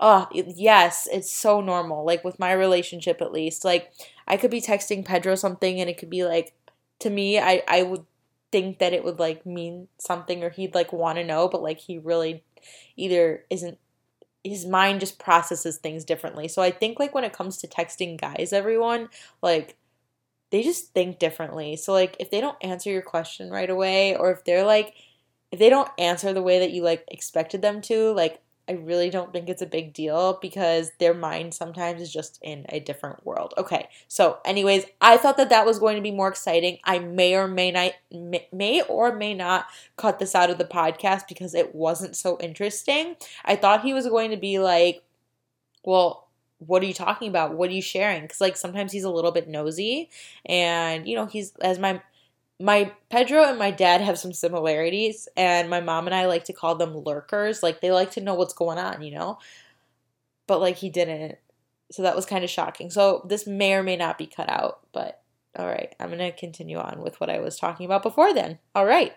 oh, 0.00 0.26
yes, 0.32 1.06
it's 1.12 1.30
so 1.30 1.60
normal. 1.60 2.06
Like 2.06 2.24
with 2.24 2.38
my 2.38 2.52
relationship 2.52 3.20
at 3.20 3.32
least. 3.32 3.62
Like, 3.62 3.92
I 4.26 4.38
could 4.38 4.50
be 4.50 4.62
texting 4.62 5.04
Pedro 5.04 5.34
something 5.34 5.80
and 5.80 5.90
it 5.90 5.98
could 5.98 6.10
be 6.10 6.24
like, 6.24 6.54
to 7.00 7.10
me, 7.10 7.38
I 7.38 7.62
I 7.68 7.82
would 7.82 8.04
think 8.52 8.78
that 8.78 8.92
it 8.92 9.04
would 9.04 9.18
like 9.18 9.44
mean 9.44 9.88
something 9.98 10.44
or 10.44 10.50
he'd 10.50 10.74
like 10.74 10.92
want 10.92 11.18
to 11.18 11.24
know, 11.24 11.48
but 11.48 11.62
like 11.62 11.78
he 11.78 11.98
really 11.98 12.44
either 12.96 13.44
isn't 13.50 13.78
his 14.44 14.66
mind 14.66 15.00
just 15.00 15.18
processes 15.18 15.78
things 15.78 16.04
differently. 16.04 16.48
So 16.48 16.62
I 16.62 16.70
think 16.70 17.00
like 17.00 17.14
when 17.14 17.24
it 17.24 17.32
comes 17.32 17.56
to 17.58 17.66
texting 17.66 18.20
guys, 18.20 18.52
everyone 18.52 19.08
like 19.42 19.76
they 20.50 20.62
just 20.62 20.92
think 20.92 21.18
differently. 21.18 21.76
So 21.76 21.92
like 21.92 22.16
if 22.20 22.30
they 22.30 22.40
don't 22.40 22.56
answer 22.62 22.90
your 22.90 23.02
question 23.02 23.50
right 23.50 23.68
away 23.68 24.14
or 24.16 24.30
if 24.30 24.44
they're 24.44 24.64
like 24.64 24.94
if 25.50 25.58
they 25.58 25.70
don't 25.70 25.90
answer 25.98 26.32
the 26.32 26.42
way 26.42 26.60
that 26.60 26.72
you 26.72 26.82
like 26.82 27.04
expected 27.08 27.62
them 27.62 27.80
to, 27.82 28.12
like 28.12 28.40
I 28.68 28.72
really 28.72 29.10
don't 29.10 29.32
think 29.32 29.48
it's 29.48 29.60
a 29.62 29.66
big 29.66 29.92
deal 29.92 30.38
because 30.40 30.92
their 30.98 31.12
mind 31.12 31.52
sometimes 31.52 32.00
is 32.00 32.12
just 32.12 32.38
in 32.42 32.64
a 32.70 32.80
different 32.80 33.24
world. 33.26 33.52
Okay, 33.58 33.88
so 34.08 34.38
anyways, 34.44 34.86
I 35.00 35.18
thought 35.18 35.36
that 35.36 35.50
that 35.50 35.66
was 35.66 35.78
going 35.78 35.96
to 35.96 36.02
be 36.02 36.10
more 36.10 36.28
exciting. 36.28 36.78
I 36.84 36.98
may 36.98 37.36
or 37.36 37.46
may 37.46 37.70
not 37.70 37.92
may 38.52 38.82
or 38.88 39.14
may 39.14 39.34
not 39.34 39.66
cut 39.96 40.18
this 40.18 40.34
out 40.34 40.50
of 40.50 40.58
the 40.58 40.64
podcast 40.64 41.28
because 41.28 41.54
it 41.54 41.74
wasn't 41.74 42.16
so 42.16 42.38
interesting. 42.40 43.16
I 43.44 43.56
thought 43.56 43.82
he 43.82 43.92
was 43.92 44.06
going 44.06 44.30
to 44.30 44.38
be 44.38 44.58
like, 44.58 45.02
well, 45.84 46.28
what 46.58 46.82
are 46.82 46.86
you 46.86 46.94
talking 46.94 47.28
about? 47.28 47.54
What 47.54 47.68
are 47.70 47.74
you 47.74 47.82
sharing? 47.82 48.22
Because 48.22 48.40
like 48.40 48.56
sometimes 48.56 48.92
he's 48.92 49.04
a 49.04 49.10
little 49.10 49.32
bit 49.32 49.48
nosy, 49.48 50.08
and 50.46 51.06
you 51.06 51.16
know 51.16 51.26
he's 51.26 51.52
as 51.60 51.78
my 51.78 52.00
my 52.60 52.92
Pedro 53.10 53.44
and 53.44 53.58
my 53.58 53.70
dad 53.70 54.00
have 54.00 54.18
some 54.18 54.32
similarities, 54.32 55.28
and 55.36 55.68
my 55.68 55.80
mom 55.80 56.06
and 56.06 56.14
I 56.14 56.26
like 56.26 56.44
to 56.44 56.52
call 56.52 56.76
them 56.76 56.96
lurkers. 56.96 57.62
Like 57.62 57.80
they 57.80 57.90
like 57.90 58.12
to 58.12 58.20
know 58.20 58.34
what's 58.34 58.54
going 58.54 58.78
on, 58.78 59.02
you 59.02 59.12
know? 59.12 59.38
But 60.46 60.60
like 60.60 60.76
he 60.76 60.90
didn't. 60.90 61.38
So 61.90 62.02
that 62.02 62.16
was 62.16 62.26
kind 62.26 62.44
of 62.44 62.50
shocking. 62.50 62.90
So 62.90 63.24
this 63.28 63.46
may 63.46 63.74
or 63.74 63.82
may 63.82 63.96
not 63.96 64.18
be 64.18 64.26
cut 64.26 64.48
out, 64.48 64.80
but 64.92 65.22
all 65.56 65.66
right, 65.66 65.94
I'm 66.00 66.08
going 66.08 66.18
to 66.18 66.32
continue 66.32 66.78
on 66.78 67.00
with 67.00 67.20
what 67.20 67.30
I 67.30 67.38
was 67.38 67.58
talking 67.58 67.86
about 67.86 68.02
before 68.02 68.34
then. 68.34 68.58
All 68.74 68.84
right. 68.86 69.12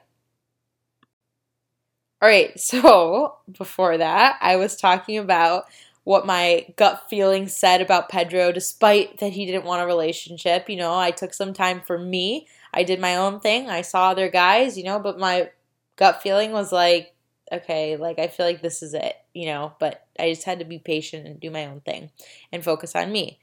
All 2.22 2.30
right, 2.30 2.60
so 2.60 3.38
before 3.58 3.98
that, 3.98 4.38
I 4.42 4.56
was 4.58 4.76
talking 4.76 5.18
about 5.18 5.66
what 6.04 6.26
my 6.26 6.66
gut 6.78 7.10
feeling 7.10 7.48
said 7.48 7.82
about 7.82 8.10
Pedro, 8.10 8.52
despite 8.52 9.18
that 9.18 9.34
he 9.34 9.46
didn't 9.46 9.66
want 9.66 9.82
a 9.82 9.86
relationship. 9.86 10.70
You 10.70 10.78
know, 10.78 10.98
I 10.98 11.12
took 11.12 11.34
some 11.34 11.54
time 11.54 11.82
for 11.86 11.98
me 11.98 12.48
I 12.78 12.84
did 12.84 13.02
my 13.02 13.16
own 13.16 13.40
thing. 13.40 13.72
I 13.72 13.82
saw 13.82 14.12
other 14.12 14.30
guys, 14.30 14.78
you 14.78 14.84
know, 14.84 15.00
but 15.00 15.18
my 15.18 15.50
gut 15.96 16.22
feeling 16.22 16.52
was 16.52 16.72
like, 16.72 17.16
okay, 17.52 17.98
like 17.98 18.20
I 18.20 18.28
feel 18.28 18.46
like 18.46 18.62
this 18.62 18.84
is 18.84 18.94
it, 18.94 19.16
you 19.34 19.48
know, 19.48 19.74
but 19.80 20.06
I 20.20 20.30
just 20.30 20.44
had 20.44 20.60
to 20.60 20.66
be 20.66 20.78
patient 20.78 21.26
and 21.26 21.40
do 21.40 21.50
my 21.50 21.66
own 21.66 21.82
thing 21.82 22.12
and 22.52 22.64
focus 22.64 22.96
on 22.96 23.12
me. 23.12 23.40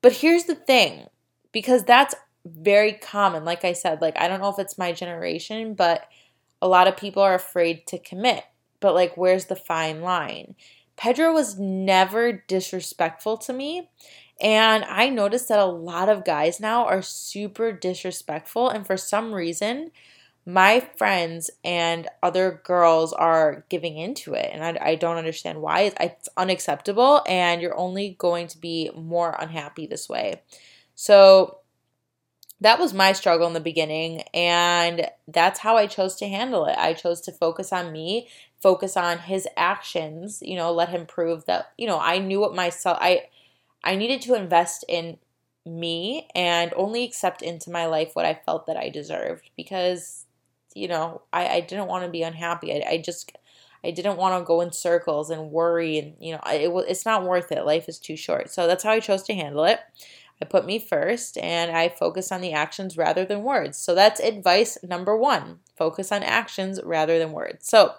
But 0.00 0.12
here's 0.12 0.44
the 0.44 0.54
thing 0.54 1.06
because 1.52 1.84
that's 1.84 2.14
very 2.46 2.94
common. 2.94 3.44
Like 3.44 3.62
I 3.62 3.74
said, 3.74 4.00
like 4.00 4.18
I 4.18 4.26
don't 4.26 4.40
know 4.40 4.48
if 4.48 4.58
it's 4.58 4.78
my 4.78 4.92
generation, 4.92 5.74
but 5.74 6.08
a 6.62 6.66
lot 6.68 6.88
of 6.88 6.96
people 6.96 7.22
are 7.22 7.34
afraid 7.34 7.86
to 7.88 7.98
commit. 7.98 8.42
But 8.80 8.94
like, 8.94 9.18
where's 9.18 9.46
the 9.46 9.56
fine 9.56 10.00
line? 10.00 10.54
Pedro 10.96 11.34
was 11.34 11.58
never 11.58 12.32
disrespectful 12.32 13.36
to 13.36 13.52
me. 13.52 13.90
And 14.40 14.84
I 14.84 15.08
noticed 15.08 15.48
that 15.48 15.58
a 15.58 15.64
lot 15.64 16.08
of 16.08 16.24
guys 16.24 16.60
now 16.60 16.84
are 16.84 17.02
super 17.02 17.72
disrespectful. 17.72 18.68
And 18.68 18.86
for 18.86 18.96
some 18.96 19.32
reason, 19.32 19.90
my 20.44 20.80
friends 20.96 21.50
and 21.64 22.06
other 22.22 22.60
girls 22.64 23.12
are 23.12 23.64
giving 23.68 23.96
into 23.96 24.34
it. 24.34 24.50
And 24.52 24.62
I, 24.62 24.90
I 24.90 24.94
don't 24.94 25.16
understand 25.16 25.60
why. 25.60 25.82
It's, 25.82 25.96
it's 25.98 26.28
unacceptable. 26.36 27.22
And 27.26 27.62
you're 27.62 27.76
only 27.76 28.14
going 28.18 28.46
to 28.48 28.58
be 28.58 28.90
more 28.94 29.34
unhappy 29.38 29.86
this 29.86 30.08
way. 30.08 30.42
So 30.94 31.58
that 32.60 32.78
was 32.78 32.94
my 32.94 33.12
struggle 33.12 33.46
in 33.46 33.54
the 33.54 33.60
beginning. 33.60 34.22
And 34.32 35.10
that's 35.26 35.60
how 35.60 35.76
I 35.76 35.86
chose 35.86 36.14
to 36.16 36.28
handle 36.28 36.66
it. 36.66 36.76
I 36.78 36.92
chose 36.92 37.20
to 37.22 37.32
focus 37.32 37.72
on 37.72 37.90
me, 37.90 38.28
focus 38.60 38.96
on 38.96 39.18
his 39.18 39.48
actions, 39.56 40.42
you 40.42 40.56
know, 40.56 40.72
let 40.72 40.90
him 40.90 41.06
prove 41.06 41.46
that, 41.46 41.72
you 41.76 41.86
know, 41.86 41.98
I 41.98 42.18
knew 42.18 42.40
what 42.40 42.54
myself, 42.54 42.98
I, 43.00 43.24
I 43.86 43.94
needed 43.94 44.20
to 44.22 44.34
invest 44.34 44.84
in 44.88 45.18
me 45.64 46.28
and 46.34 46.74
only 46.76 47.04
accept 47.04 47.40
into 47.40 47.70
my 47.70 47.86
life 47.86 48.10
what 48.14 48.26
I 48.26 48.34
felt 48.34 48.66
that 48.66 48.76
I 48.76 48.88
deserved 48.88 49.50
because, 49.56 50.26
you 50.74 50.88
know, 50.88 51.22
I, 51.32 51.48
I 51.48 51.60
didn't 51.60 51.86
want 51.86 52.04
to 52.04 52.10
be 52.10 52.22
unhappy. 52.22 52.72
I, 52.72 52.90
I 52.90 52.98
just, 52.98 53.36
I 53.84 53.92
didn't 53.92 54.16
want 54.16 54.40
to 54.40 54.46
go 54.46 54.60
in 54.60 54.72
circles 54.72 55.30
and 55.30 55.52
worry 55.52 55.98
and, 55.98 56.14
you 56.20 56.32
know, 56.32 56.40
it, 56.46 56.70
it's 56.88 57.06
not 57.06 57.24
worth 57.24 57.52
it. 57.52 57.64
Life 57.64 57.88
is 57.88 57.98
too 58.00 58.16
short. 58.16 58.50
So 58.50 58.66
that's 58.66 58.82
how 58.82 58.90
I 58.90 59.00
chose 59.00 59.22
to 59.24 59.34
handle 59.34 59.64
it. 59.64 59.80
I 60.42 60.44
put 60.44 60.66
me 60.66 60.78
first 60.78 61.38
and 61.38 61.70
I 61.70 61.88
focus 61.88 62.30
on 62.30 62.40
the 62.40 62.52
actions 62.52 62.96
rather 62.96 63.24
than 63.24 63.44
words. 63.44 63.78
So 63.78 63.94
that's 63.94 64.20
advice 64.20 64.76
number 64.82 65.16
one 65.16 65.60
focus 65.78 66.10
on 66.10 66.22
actions 66.22 66.80
rather 66.84 67.18
than 67.18 67.32
words. 67.32 67.68
So, 67.68 67.94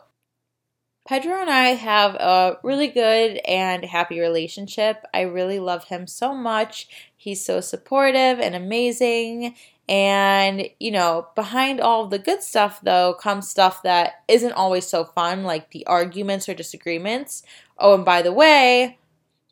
Pedro 1.08 1.40
and 1.40 1.50
I 1.50 1.70
have 1.70 2.16
a 2.16 2.58
really 2.64 2.90
good 2.90 3.40
and 3.48 3.86
happy 3.86 4.20
relationship. 4.20 5.06
I 5.14 5.22
really 5.22 5.58
love 5.58 5.86
him 5.86 6.06
so 6.06 6.36
much. 6.36 6.90
He's 7.16 7.44
so 7.46 7.62
supportive 7.62 8.42
and 8.42 8.54
amazing. 8.54 9.56
And, 9.88 10.68
you 10.82 10.92
know, 10.92 11.30
behind 11.34 11.80
all 11.80 12.08
the 12.08 12.20
good 12.20 12.44
stuff, 12.44 12.82
though, 12.84 13.14
comes 13.14 13.50
stuff 13.50 13.84
that 13.84 14.16
isn't 14.28 14.52
always 14.52 14.86
so 14.86 15.06
fun, 15.06 15.46
like 15.46 15.72
the 15.72 15.88
arguments 15.88 16.50
or 16.50 16.54
disagreements. 16.54 17.42
Oh, 17.78 17.96
and 17.96 18.04
by 18.04 18.22
the 18.22 18.34
way, 18.34 18.98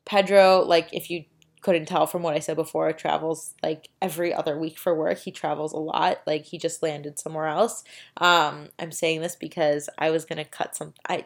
Pedro, 0.04 0.60
like, 0.60 0.90
if 0.92 1.10
you 1.10 1.24
couldn't 1.62 1.88
tell 1.88 2.06
from 2.06 2.22
what 2.22 2.36
I 2.36 2.40
said 2.40 2.58
before, 2.58 2.92
travels 2.92 3.56
like 3.64 3.90
every 4.00 4.32
other 4.32 4.60
week 4.60 4.78
for 4.78 4.94
work. 4.94 5.18
He 5.18 5.32
travels 5.32 5.74
a 5.74 5.78
lot. 5.78 6.22
Like 6.28 6.44
he 6.44 6.60
just 6.60 6.84
landed 6.84 7.18
somewhere 7.18 7.48
else. 7.48 7.84
Um, 8.18 8.70
I'm 8.78 8.92
saying 8.92 9.22
this 9.22 9.36
because 9.36 9.90
I 9.98 10.12
was 10.12 10.26
gonna 10.26 10.46
cut 10.46 10.76
some. 10.76 10.94
I 11.10 11.26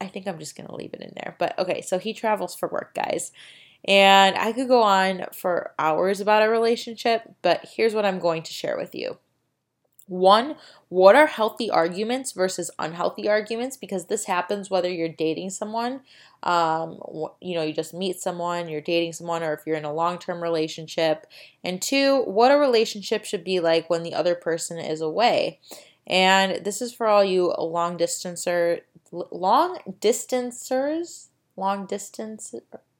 I 0.00 0.06
think 0.06 0.26
I'm 0.26 0.38
just 0.38 0.56
going 0.56 0.68
to 0.68 0.74
leave 0.74 0.94
it 0.94 1.02
in 1.02 1.12
there. 1.14 1.36
But 1.38 1.58
okay, 1.58 1.82
so 1.82 1.98
he 1.98 2.14
travels 2.14 2.54
for 2.54 2.68
work, 2.68 2.94
guys. 2.94 3.32
And 3.86 4.36
I 4.36 4.52
could 4.52 4.68
go 4.68 4.82
on 4.82 5.26
for 5.32 5.72
hours 5.78 6.20
about 6.20 6.42
a 6.42 6.50
relationship, 6.50 7.22
but 7.42 7.66
here's 7.76 7.94
what 7.94 8.04
I'm 8.04 8.18
going 8.18 8.42
to 8.42 8.52
share 8.52 8.76
with 8.76 8.94
you. 8.94 9.18
One, 10.06 10.56
what 10.88 11.14
are 11.14 11.28
healthy 11.28 11.70
arguments 11.70 12.32
versus 12.32 12.68
unhealthy 12.80 13.28
arguments? 13.28 13.76
Because 13.76 14.06
this 14.06 14.24
happens 14.24 14.68
whether 14.68 14.90
you're 14.90 15.08
dating 15.08 15.50
someone, 15.50 16.00
um, 16.42 16.98
you 17.40 17.54
know, 17.54 17.62
you 17.62 17.72
just 17.72 17.94
meet 17.94 18.18
someone, 18.18 18.68
you're 18.68 18.80
dating 18.80 19.12
someone, 19.12 19.44
or 19.44 19.52
if 19.52 19.60
you're 19.64 19.76
in 19.76 19.84
a 19.84 19.92
long 19.92 20.18
term 20.18 20.42
relationship. 20.42 21.28
And 21.62 21.80
two, 21.80 22.22
what 22.22 22.50
a 22.50 22.58
relationship 22.58 23.24
should 23.24 23.44
be 23.44 23.60
like 23.60 23.88
when 23.88 24.02
the 24.02 24.14
other 24.14 24.34
person 24.34 24.78
is 24.78 25.00
away. 25.00 25.60
And 26.10 26.64
this 26.64 26.82
is 26.82 26.92
for 26.92 27.06
all 27.06 27.24
you 27.24 27.54
long 27.56 27.96
distancer 27.96 28.80
long 29.12 29.78
distancers, 30.00 31.28
long 31.56 31.86
distance, 31.86 32.54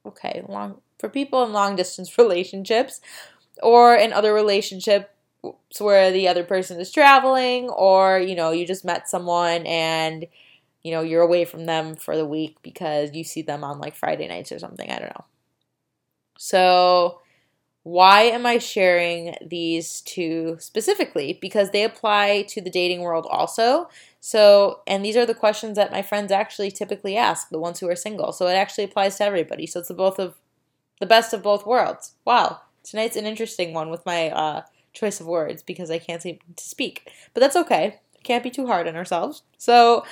okay, 0.05 0.43
long 0.47 0.81
for 0.97 1.09
people 1.09 1.43
in 1.43 1.51
long 1.51 1.75
distance 1.75 2.17
relationships 2.17 3.01
or 3.61 3.95
in 3.95 4.13
other 4.13 4.33
relationships 4.33 5.09
where 5.79 6.11
the 6.11 6.27
other 6.27 6.43
person 6.43 6.79
is 6.79 6.91
traveling 6.91 7.69
or 7.69 8.19
you 8.19 8.35
know 8.35 8.51
you 8.51 8.65
just 8.65 8.85
met 8.85 9.09
someone 9.09 9.65
and 9.65 10.27
you 10.83 10.91
know 10.91 11.01
you're 11.01 11.23
away 11.23 11.45
from 11.45 11.65
them 11.65 11.95
for 11.95 12.15
the 12.15 12.25
week 12.25 12.57
because 12.61 13.13
you 13.13 13.23
see 13.23 13.41
them 13.41 13.63
on 13.63 13.79
like 13.79 13.95
Friday 13.95 14.27
nights 14.27 14.51
or 14.51 14.59
something, 14.59 14.89
I 14.89 14.99
don't 14.99 15.09
know. 15.09 15.25
So 16.37 17.20
why 17.83 18.23
am 18.23 18.45
I 18.45 18.59
sharing 18.59 19.35
these 19.43 20.01
two 20.01 20.57
specifically? 20.59 21.37
Because 21.41 21.71
they 21.71 21.83
apply 21.83 22.43
to 22.49 22.61
the 22.61 22.69
dating 22.69 23.01
world 23.01 23.25
also. 23.29 23.89
So, 24.19 24.81
and 24.85 25.03
these 25.03 25.17
are 25.17 25.25
the 25.25 25.33
questions 25.33 25.77
that 25.77 25.91
my 25.91 26.03
friends 26.03 26.31
actually 26.31 26.69
typically 26.69 27.17
ask, 27.17 27.49
the 27.49 27.59
ones 27.59 27.79
who 27.79 27.89
are 27.89 27.95
single. 27.95 28.33
So 28.33 28.45
it 28.47 28.53
actually 28.53 28.83
applies 28.83 29.17
to 29.17 29.23
everybody. 29.23 29.65
So 29.65 29.79
it's 29.79 29.87
the 29.87 29.95
both 29.95 30.19
of 30.19 30.35
the 30.99 31.07
best 31.07 31.33
of 31.33 31.41
both 31.41 31.65
worlds. 31.65 32.13
Wow. 32.23 32.61
Tonight's 32.83 33.15
an 33.15 33.25
interesting 33.25 33.73
one 33.73 33.89
with 33.89 34.05
my 34.05 34.29
uh, 34.29 34.61
choice 34.93 35.19
of 35.19 35.25
words 35.25 35.63
because 35.63 35.89
I 35.89 35.97
can't 35.97 36.21
seem 36.21 36.37
to 36.55 36.63
speak. 36.63 37.09
But 37.33 37.41
that's 37.41 37.55
okay. 37.55 37.99
Can't 38.23 38.43
be 38.43 38.51
too 38.51 38.67
hard 38.67 38.87
on 38.87 38.95
ourselves. 38.95 39.41
So, 39.57 40.05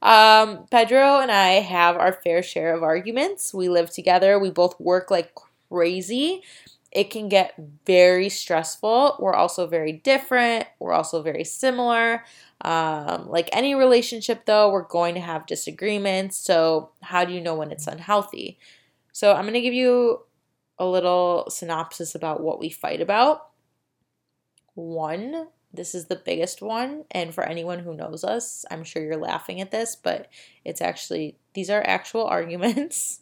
um, 0.00 0.66
Pedro 0.70 1.18
and 1.18 1.32
I 1.32 1.54
have 1.54 1.96
our 1.96 2.12
fair 2.12 2.40
share 2.44 2.72
of 2.72 2.84
arguments. 2.84 3.52
We 3.52 3.68
live 3.68 3.90
together. 3.90 4.38
We 4.38 4.50
both 4.50 4.78
work 4.78 5.10
like 5.10 5.32
crazy 5.68 6.44
it 6.96 7.10
can 7.10 7.28
get 7.28 7.52
very 7.84 8.30
stressful. 8.30 9.18
We're 9.20 9.34
also 9.34 9.66
very 9.66 9.92
different. 9.92 10.66
We're 10.78 10.94
also 10.94 11.20
very 11.20 11.44
similar. 11.44 12.24
Um, 12.62 13.28
like 13.28 13.50
any 13.52 13.74
relationship, 13.74 14.46
though, 14.46 14.70
we're 14.70 14.80
going 14.80 15.14
to 15.14 15.20
have 15.20 15.44
disagreements. 15.44 16.38
So, 16.38 16.92
how 17.02 17.26
do 17.26 17.34
you 17.34 17.42
know 17.42 17.54
when 17.54 17.70
it's 17.70 17.86
unhealthy? 17.86 18.58
So, 19.12 19.34
I'm 19.34 19.42
going 19.42 19.52
to 19.52 19.60
give 19.60 19.74
you 19.74 20.22
a 20.78 20.86
little 20.86 21.48
synopsis 21.50 22.14
about 22.14 22.42
what 22.42 22.58
we 22.58 22.70
fight 22.70 23.02
about. 23.02 23.50
One, 24.72 25.48
this 25.74 25.94
is 25.94 26.06
the 26.06 26.16
biggest 26.16 26.62
one. 26.62 27.04
And 27.10 27.34
for 27.34 27.44
anyone 27.44 27.80
who 27.80 27.94
knows 27.94 28.24
us, 28.24 28.64
I'm 28.70 28.84
sure 28.84 29.02
you're 29.02 29.18
laughing 29.18 29.60
at 29.60 29.70
this, 29.70 29.96
but 29.96 30.30
it's 30.64 30.80
actually, 30.80 31.36
these 31.52 31.68
are 31.68 31.82
actual 31.86 32.24
arguments. 32.38 33.20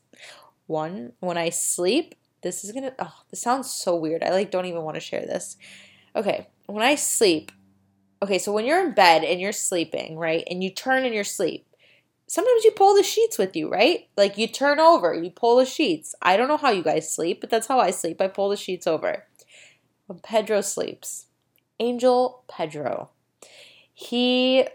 One, 0.68 1.14
when 1.18 1.36
I 1.36 1.50
sleep, 1.50 2.14
this 2.44 2.62
is 2.62 2.70
gonna, 2.70 2.92
oh, 3.00 3.22
this 3.30 3.42
sounds 3.42 3.70
so 3.70 3.96
weird. 3.96 4.22
I 4.22 4.30
like 4.30 4.52
don't 4.52 4.66
even 4.66 4.82
want 4.82 4.94
to 4.94 5.00
share 5.00 5.22
this. 5.22 5.56
Okay, 6.14 6.46
when 6.66 6.84
I 6.84 6.94
sleep, 6.94 7.50
okay, 8.22 8.38
so 8.38 8.52
when 8.52 8.64
you're 8.64 8.86
in 8.86 8.92
bed 8.92 9.24
and 9.24 9.40
you're 9.40 9.50
sleeping, 9.52 10.16
right, 10.16 10.44
and 10.48 10.62
you 10.62 10.70
turn 10.70 11.04
in 11.04 11.12
your 11.12 11.24
sleep, 11.24 11.66
sometimes 12.28 12.64
you 12.64 12.70
pull 12.70 12.94
the 12.94 13.02
sheets 13.02 13.38
with 13.38 13.56
you, 13.56 13.68
right? 13.68 14.08
Like 14.16 14.38
you 14.38 14.46
turn 14.46 14.78
over, 14.78 15.12
you 15.14 15.30
pull 15.30 15.56
the 15.56 15.66
sheets. 15.66 16.14
I 16.22 16.36
don't 16.36 16.48
know 16.48 16.56
how 16.56 16.70
you 16.70 16.82
guys 16.82 17.12
sleep, 17.12 17.40
but 17.40 17.50
that's 17.50 17.66
how 17.66 17.80
I 17.80 17.90
sleep. 17.90 18.20
I 18.20 18.28
pull 18.28 18.48
the 18.48 18.56
sheets 18.56 18.86
over. 18.86 19.24
When 20.06 20.18
Pedro 20.20 20.60
sleeps, 20.60 21.26
Angel 21.80 22.44
Pedro, 22.46 23.10
he 23.92 24.66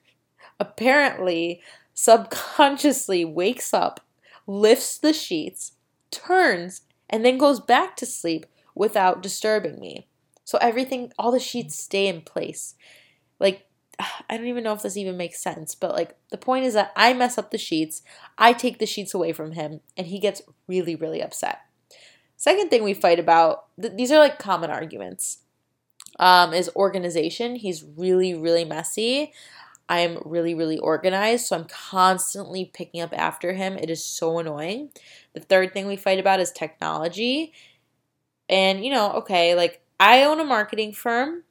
apparently 0.60 1.60
subconsciously 1.92 3.24
wakes 3.24 3.74
up, 3.74 4.00
lifts 4.46 4.98
the 4.98 5.12
sheets, 5.12 5.72
turns, 6.10 6.82
and 7.08 7.24
then 7.24 7.38
goes 7.38 7.60
back 7.60 7.96
to 7.96 8.06
sleep 8.06 8.46
without 8.74 9.22
disturbing 9.22 9.80
me. 9.80 10.06
So 10.44 10.58
everything, 10.60 11.12
all 11.18 11.32
the 11.32 11.40
sheets 11.40 11.78
stay 11.78 12.06
in 12.06 12.22
place. 12.22 12.74
Like, 13.40 13.66
I 13.98 14.36
don't 14.36 14.46
even 14.46 14.64
know 14.64 14.72
if 14.72 14.82
this 14.82 14.96
even 14.96 15.16
makes 15.16 15.42
sense, 15.42 15.74
but 15.74 15.92
like 15.94 16.16
the 16.30 16.38
point 16.38 16.64
is 16.64 16.74
that 16.74 16.92
I 16.96 17.12
mess 17.12 17.38
up 17.38 17.50
the 17.50 17.58
sheets, 17.58 18.02
I 18.38 18.52
take 18.52 18.78
the 18.78 18.86
sheets 18.86 19.14
away 19.14 19.32
from 19.32 19.52
him, 19.52 19.80
and 19.96 20.06
he 20.06 20.18
gets 20.18 20.42
really, 20.68 20.94
really 20.94 21.22
upset. 21.22 21.60
Second 22.36 22.68
thing 22.68 22.84
we 22.84 22.94
fight 22.94 23.18
about, 23.18 23.64
th- 23.80 23.94
these 23.96 24.12
are 24.12 24.18
like 24.18 24.38
common 24.38 24.70
arguments, 24.70 25.38
um, 26.18 26.52
is 26.52 26.70
organization. 26.76 27.56
He's 27.56 27.84
really, 27.96 28.34
really 28.34 28.64
messy. 28.64 29.32
I'm 29.88 30.18
really, 30.24 30.54
really 30.54 30.78
organized, 30.78 31.46
so 31.46 31.56
I'm 31.56 31.66
constantly 31.66 32.64
picking 32.64 33.00
up 33.00 33.16
after 33.16 33.52
him. 33.52 33.76
It 33.76 33.90
is 33.90 34.04
so 34.04 34.38
annoying. 34.38 34.90
The 35.32 35.40
third 35.40 35.72
thing 35.72 35.86
we 35.86 35.96
fight 35.96 36.18
about 36.18 36.40
is 36.40 36.50
technology. 36.50 37.52
And, 38.48 38.84
you 38.84 38.90
know, 38.92 39.12
okay, 39.12 39.54
like 39.54 39.82
I 40.00 40.24
own 40.24 40.40
a 40.40 40.44
marketing 40.44 40.92
firm, 40.92 41.44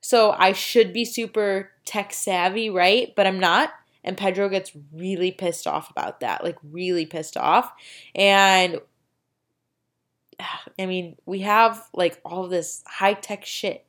so 0.00 0.34
I 0.38 0.52
should 0.52 0.92
be 0.92 1.04
super 1.04 1.70
tech 1.84 2.12
savvy, 2.12 2.70
right? 2.70 3.12
But 3.16 3.26
I'm 3.26 3.40
not. 3.40 3.72
And 4.04 4.16
Pedro 4.16 4.48
gets 4.48 4.72
really 4.92 5.32
pissed 5.32 5.66
off 5.66 5.90
about 5.90 6.20
that, 6.20 6.44
like 6.44 6.56
really 6.62 7.06
pissed 7.06 7.36
off. 7.36 7.72
And 8.14 8.80
I 10.78 10.86
mean, 10.86 11.16
we 11.26 11.40
have 11.40 11.88
like 11.92 12.20
all 12.24 12.46
this 12.46 12.82
high 12.86 13.14
tech 13.14 13.44
shit, 13.44 13.84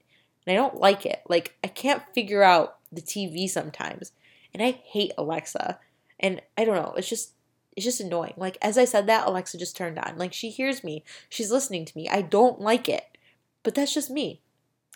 and 0.46 0.54
I 0.54 0.56
don't 0.56 0.80
like 0.80 1.06
it. 1.06 1.22
Like, 1.28 1.56
I 1.64 1.68
can't 1.68 2.04
figure 2.14 2.42
out 2.44 2.79
the 2.92 3.02
TV 3.02 3.50
sometimes, 3.50 4.12
and 4.54 4.64
I 4.64 4.72
hate 4.72 5.12
Alexa. 5.18 5.80
And 6.20 6.42
I 6.58 6.66
don't 6.66 6.76
know, 6.76 6.94
it's 6.98 7.10
just 7.10 7.34
it's 7.76 7.86
just 7.86 8.02
annoying. 8.02 8.34
Like 8.36 8.58
as 8.62 8.78
I 8.78 8.86
said 8.86 9.08
that, 9.08 9.28
Alexa 9.28 9.58
just 9.58 9.78
turned 9.78 10.00
on. 10.00 10.18
Like 10.18 10.34
she 10.34 10.50
hears 10.50 10.84
me, 10.84 11.04
she's 11.30 11.52
listening 11.52 11.86
to 11.86 11.98
me. 11.98 12.10
I 12.10 12.22
don't 12.22 12.60
like 12.60 12.90
it, 12.90 13.18
but 13.64 13.76
that's 13.76 13.94
just 13.94 14.10
me. 14.10 14.42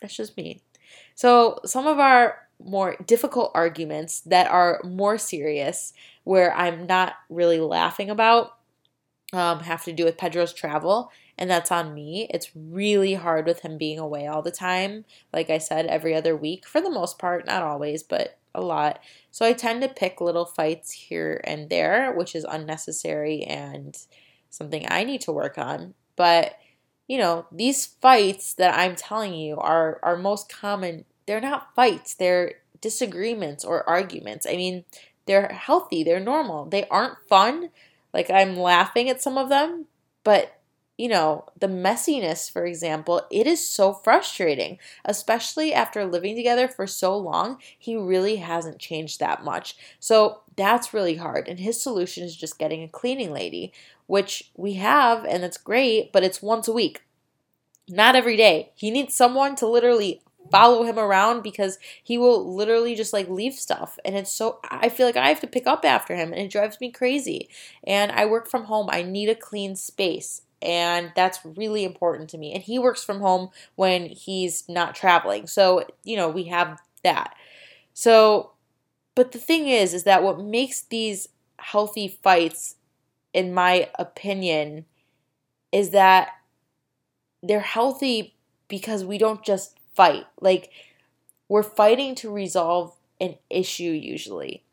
That's 0.00 0.16
just 0.16 0.36
me. 0.36 0.60
So 1.14 1.60
some 1.64 1.86
of 1.86 1.98
our 1.98 2.38
more 2.62 2.96
difficult 3.06 3.52
arguments 3.54 4.20
that 4.20 4.48
are 4.48 4.80
more 4.84 5.18
serious, 5.18 5.92
where 6.24 6.54
I'm 6.54 6.86
not 6.86 7.14
really 7.28 7.58
laughing 7.58 8.10
about, 8.10 8.56
um, 9.32 9.60
have 9.60 9.84
to 9.84 9.92
do 9.92 10.04
with 10.04 10.16
Pedro's 10.16 10.52
travel 10.52 11.10
and 11.36 11.50
that's 11.50 11.72
on 11.72 11.94
me. 11.94 12.28
It's 12.30 12.50
really 12.54 13.14
hard 13.14 13.46
with 13.46 13.60
him 13.60 13.78
being 13.78 13.98
away 13.98 14.26
all 14.26 14.42
the 14.42 14.50
time. 14.50 15.04
Like 15.32 15.50
I 15.50 15.58
said, 15.58 15.86
every 15.86 16.14
other 16.14 16.36
week 16.36 16.66
for 16.66 16.80
the 16.80 16.90
most 16.90 17.18
part, 17.18 17.46
not 17.46 17.62
always, 17.62 18.02
but 18.02 18.38
a 18.54 18.60
lot. 18.60 19.00
So 19.30 19.44
I 19.44 19.52
tend 19.52 19.82
to 19.82 19.88
pick 19.88 20.20
little 20.20 20.44
fights 20.44 20.92
here 20.92 21.40
and 21.44 21.68
there, 21.70 22.12
which 22.12 22.34
is 22.34 22.44
unnecessary 22.44 23.42
and 23.42 23.98
something 24.50 24.86
I 24.88 25.04
need 25.04 25.20
to 25.22 25.32
work 25.32 25.58
on. 25.58 25.94
But 26.16 26.56
you 27.08 27.18
know, 27.18 27.46
these 27.52 27.84
fights 27.84 28.54
that 28.54 28.78
I'm 28.78 28.96
telling 28.96 29.34
you 29.34 29.56
are 29.58 29.98
are 30.02 30.16
most 30.16 30.48
common. 30.48 31.04
They're 31.26 31.40
not 31.40 31.74
fights. 31.74 32.14
They're 32.14 32.54
disagreements 32.80 33.64
or 33.64 33.88
arguments. 33.88 34.46
I 34.48 34.56
mean, 34.56 34.84
they're 35.26 35.48
healthy, 35.48 36.04
they're 36.04 36.20
normal. 36.20 36.66
They 36.66 36.86
aren't 36.88 37.18
fun. 37.28 37.70
Like 38.12 38.30
I'm 38.30 38.56
laughing 38.56 39.08
at 39.08 39.22
some 39.22 39.38
of 39.38 39.48
them, 39.48 39.86
but 40.22 40.53
you 40.96 41.08
know, 41.08 41.44
the 41.58 41.66
messiness, 41.66 42.50
for 42.50 42.64
example, 42.64 43.22
it 43.30 43.46
is 43.46 43.68
so 43.68 43.92
frustrating, 43.92 44.78
especially 45.04 45.74
after 45.74 46.04
living 46.04 46.36
together 46.36 46.68
for 46.68 46.86
so 46.86 47.16
long. 47.16 47.58
He 47.76 47.96
really 47.96 48.36
hasn't 48.36 48.78
changed 48.78 49.18
that 49.18 49.42
much. 49.42 49.76
So 49.98 50.42
that's 50.56 50.94
really 50.94 51.16
hard. 51.16 51.48
And 51.48 51.58
his 51.58 51.82
solution 51.82 52.22
is 52.22 52.36
just 52.36 52.60
getting 52.60 52.82
a 52.84 52.88
cleaning 52.88 53.32
lady, 53.32 53.72
which 54.06 54.52
we 54.56 54.74
have, 54.74 55.24
and 55.24 55.42
it's 55.42 55.56
great, 55.56 56.12
but 56.12 56.22
it's 56.22 56.40
once 56.40 56.68
a 56.68 56.72
week, 56.72 57.02
not 57.88 58.14
every 58.14 58.36
day. 58.36 58.70
He 58.76 58.92
needs 58.92 59.14
someone 59.14 59.56
to 59.56 59.66
literally 59.66 60.22
follow 60.52 60.84
him 60.84 60.98
around 60.98 61.42
because 61.42 61.78
he 62.02 62.18
will 62.18 62.54
literally 62.54 62.94
just 62.94 63.14
like 63.14 63.28
leave 63.30 63.54
stuff 63.54 63.98
and 64.04 64.14
it's 64.14 64.30
so 64.30 64.58
I 64.62 64.90
feel 64.90 65.06
like 65.06 65.16
I 65.16 65.30
have 65.30 65.40
to 65.40 65.46
pick 65.46 65.66
up 65.66 65.86
after 65.86 66.14
him 66.14 66.34
and 66.34 66.42
it 66.42 66.50
drives 66.50 66.80
me 66.80 66.90
crazy. 66.90 67.48
And 67.82 68.12
I 68.12 68.26
work 68.26 68.46
from 68.46 68.64
home. 68.64 68.88
I 68.90 69.02
need 69.02 69.30
a 69.30 69.34
clean 69.34 69.74
space 69.74 70.42
and 70.64 71.12
that's 71.14 71.38
really 71.44 71.84
important 71.84 72.30
to 72.30 72.38
me. 72.38 72.52
And 72.52 72.62
he 72.62 72.78
works 72.78 73.04
from 73.04 73.20
home 73.20 73.50
when 73.76 74.06
he's 74.06 74.68
not 74.68 74.94
traveling. 74.94 75.46
So, 75.46 75.86
you 76.02 76.16
know, 76.16 76.28
we 76.28 76.44
have 76.44 76.80
that. 77.02 77.34
So, 77.92 78.52
but 79.14 79.32
the 79.32 79.38
thing 79.38 79.68
is 79.68 79.94
is 79.94 80.04
that 80.04 80.22
what 80.22 80.40
makes 80.40 80.80
these 80.82 81.28
healthy 81.58 82.18
fights 82.22 82.76
in 83.32 83.52
my 83.52 83.90
opinion 83.98 84.86
is 85.70 85.90
that 85.90 86.30
they're 87.42 87.60
healthy 87.60 88.34
because 88.68 89.04
we 89.04 89.18
don't 89.18 89.44
just 89.44 89.78
fight. 89.94 90.24
Like 90.40 90.70
we're 91.48 91.62
fighting 91.62 92.14
to 92.16 92.30
resolve 92.30 92.96
an 93.20 93.36
issue 93.50 93.90
usually. 93.90 94.64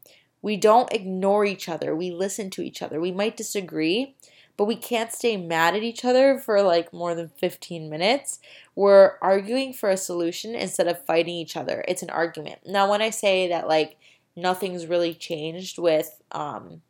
We 0.41 0.57
don't 0.57 0.91
ignore 0.91 1.45
each 1.45 1.69
other. 1.69 1.95
We 1.95 2.11
listen 2.11 2.49
to 2.51 2.61
each 2.63 2.81
other. 2.81 2.99
We 2.99 3.11
might 3.11 3.37
disagree, 3.37 4.15
but 4.57 4.65
we 4.65 4.75
can't 4.75 5.11
stay 5.11 5.37
mad 5.37 5.75
at 5.75 5.83
each 5.83 6.05
other 6.05 6.37
for 6.37 6.61
like 6.61 6.93
more 6.93 7.15
than 7.15 7.29
15 7.37 7.89
minutes. 7.89 8.39
We're 8.75 9.13
arguing 9.21 9.73
for 9.73 9.89
a 9.89 9.97
solution 9.97 10.55
instead 10.55 10.87
of 10.87 11.03
fighting 11.05 11.35
each 11.35 11.57
other. 11.57 11.83
It's 11.87 12.03
an 12.03 12.09
argument. 12.09 12.59
Now, 12.65 12.89
when 12.89 13.01
I 13.01 13.09
say 13.09 13.47
that 13.49 13.67
like 13.67 13.97
nothing's 14.35 14.87
really 14.87 15.13
changed 15.13 15.77
with 15.77 16.21
um, 16.31 16.81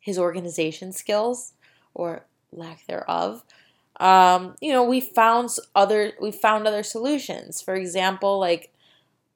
his 0.00 0.18
organization 0.18 0.92
skills 0.92 1.52
or 1.94 2.26
lack 2.52 2.86
thereof, 2.86 3.44
um, 4.00 4.56
you 4.60 4.72
know, 4.72 4.82
we 4.84 5.00
found 5.00 5.50
other 5.74 6.12
we 6.20 6.32
found 6.32 6.66
other 6.66 6.82
solutions. 6.82 7.60
For 7.60 7.74
example, 7.74 8.40
like 8.40 8.72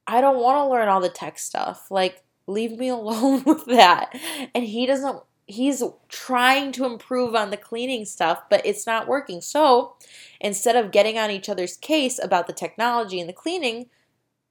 I 0.07 0.20
don't 0.20 0.40
want 0.40 0.59
to 0.59 0.70
learn 0.70 0.88
all 0.88 1.01
the 1.01 1.09
tech 1.09 1.38
stuff. 1.38 1.90
Like 1.90 2.22
leave 2.46 2.72
me 2.72 2.88
alone 2.90 3.42
with 3.44 3.66
that. 3.66 4.18
And 4.55 4.64
he 4.64 4.87
doesn't 4.87 5.20
he's 5.46 5.82
trying 6.09 6.72
to 6.72 6.85
improve 6.85 7.35
on 7.35 7.50
the 7.50 7.56
cleaning 7.56 8.04
stuff, 8.04 8.42
but 8.50 8.64
it's 8.66 8.87
not 8.87 9.09
working. 9.09 9.40
So 9.40 9.94
instead 10.40 10.76
of 10.76 10.90
getting 10.90 11.18
on 11.18 11.30
each 11.30 11.48
other's 11.48 11.76
case 11.76 12.18
about 12.22 12.46
the 12.46 12.52
technology 12.52 13.20
and 13.20 13.28
the 13.28 13.32
cleaning, 13.32 13.87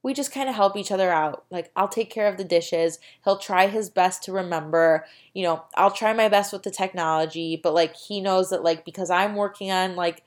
we 0.02 0.14
just 0.14 0.32
kind 0.32 0.48
of 0.48 0.54
help 0.54 0.76
each 0.76 0.92
other 0.92 1.10
out. 1.10 1.44
Like, 1.50 1.70
I'll 1.74 1.88
take 1.88 2.10
care 2.10 2.28
of 2.28 2.36
the 2.36 2.44
dishes. 2.44 2.98
He'll 3.24 3.38
try 3.38 3.66
his 3.66 3.90
best 3.90 4.22
to 4.22 4.32
remember. 4.32 5.04
You 5.34 5.42
know, 5.42 5.64
I'll 5.74 5.90
try 5.90 6.12
my 6.12 6.28
best 6.28 6.52
with 6.52 6.62
the 6.62 6.70
technology, 6.70 7.60
but 7.60 7.74
like, 7.74 7.96
he 7.96 8.20
knows 8.20 8.50
that, 8.50 8.62
like, 8.62 8.84
because 8.84 9.10
I'm 9.10 9.34
working 9.34 9.70
on 9.70 9.96
like 9.96 10.22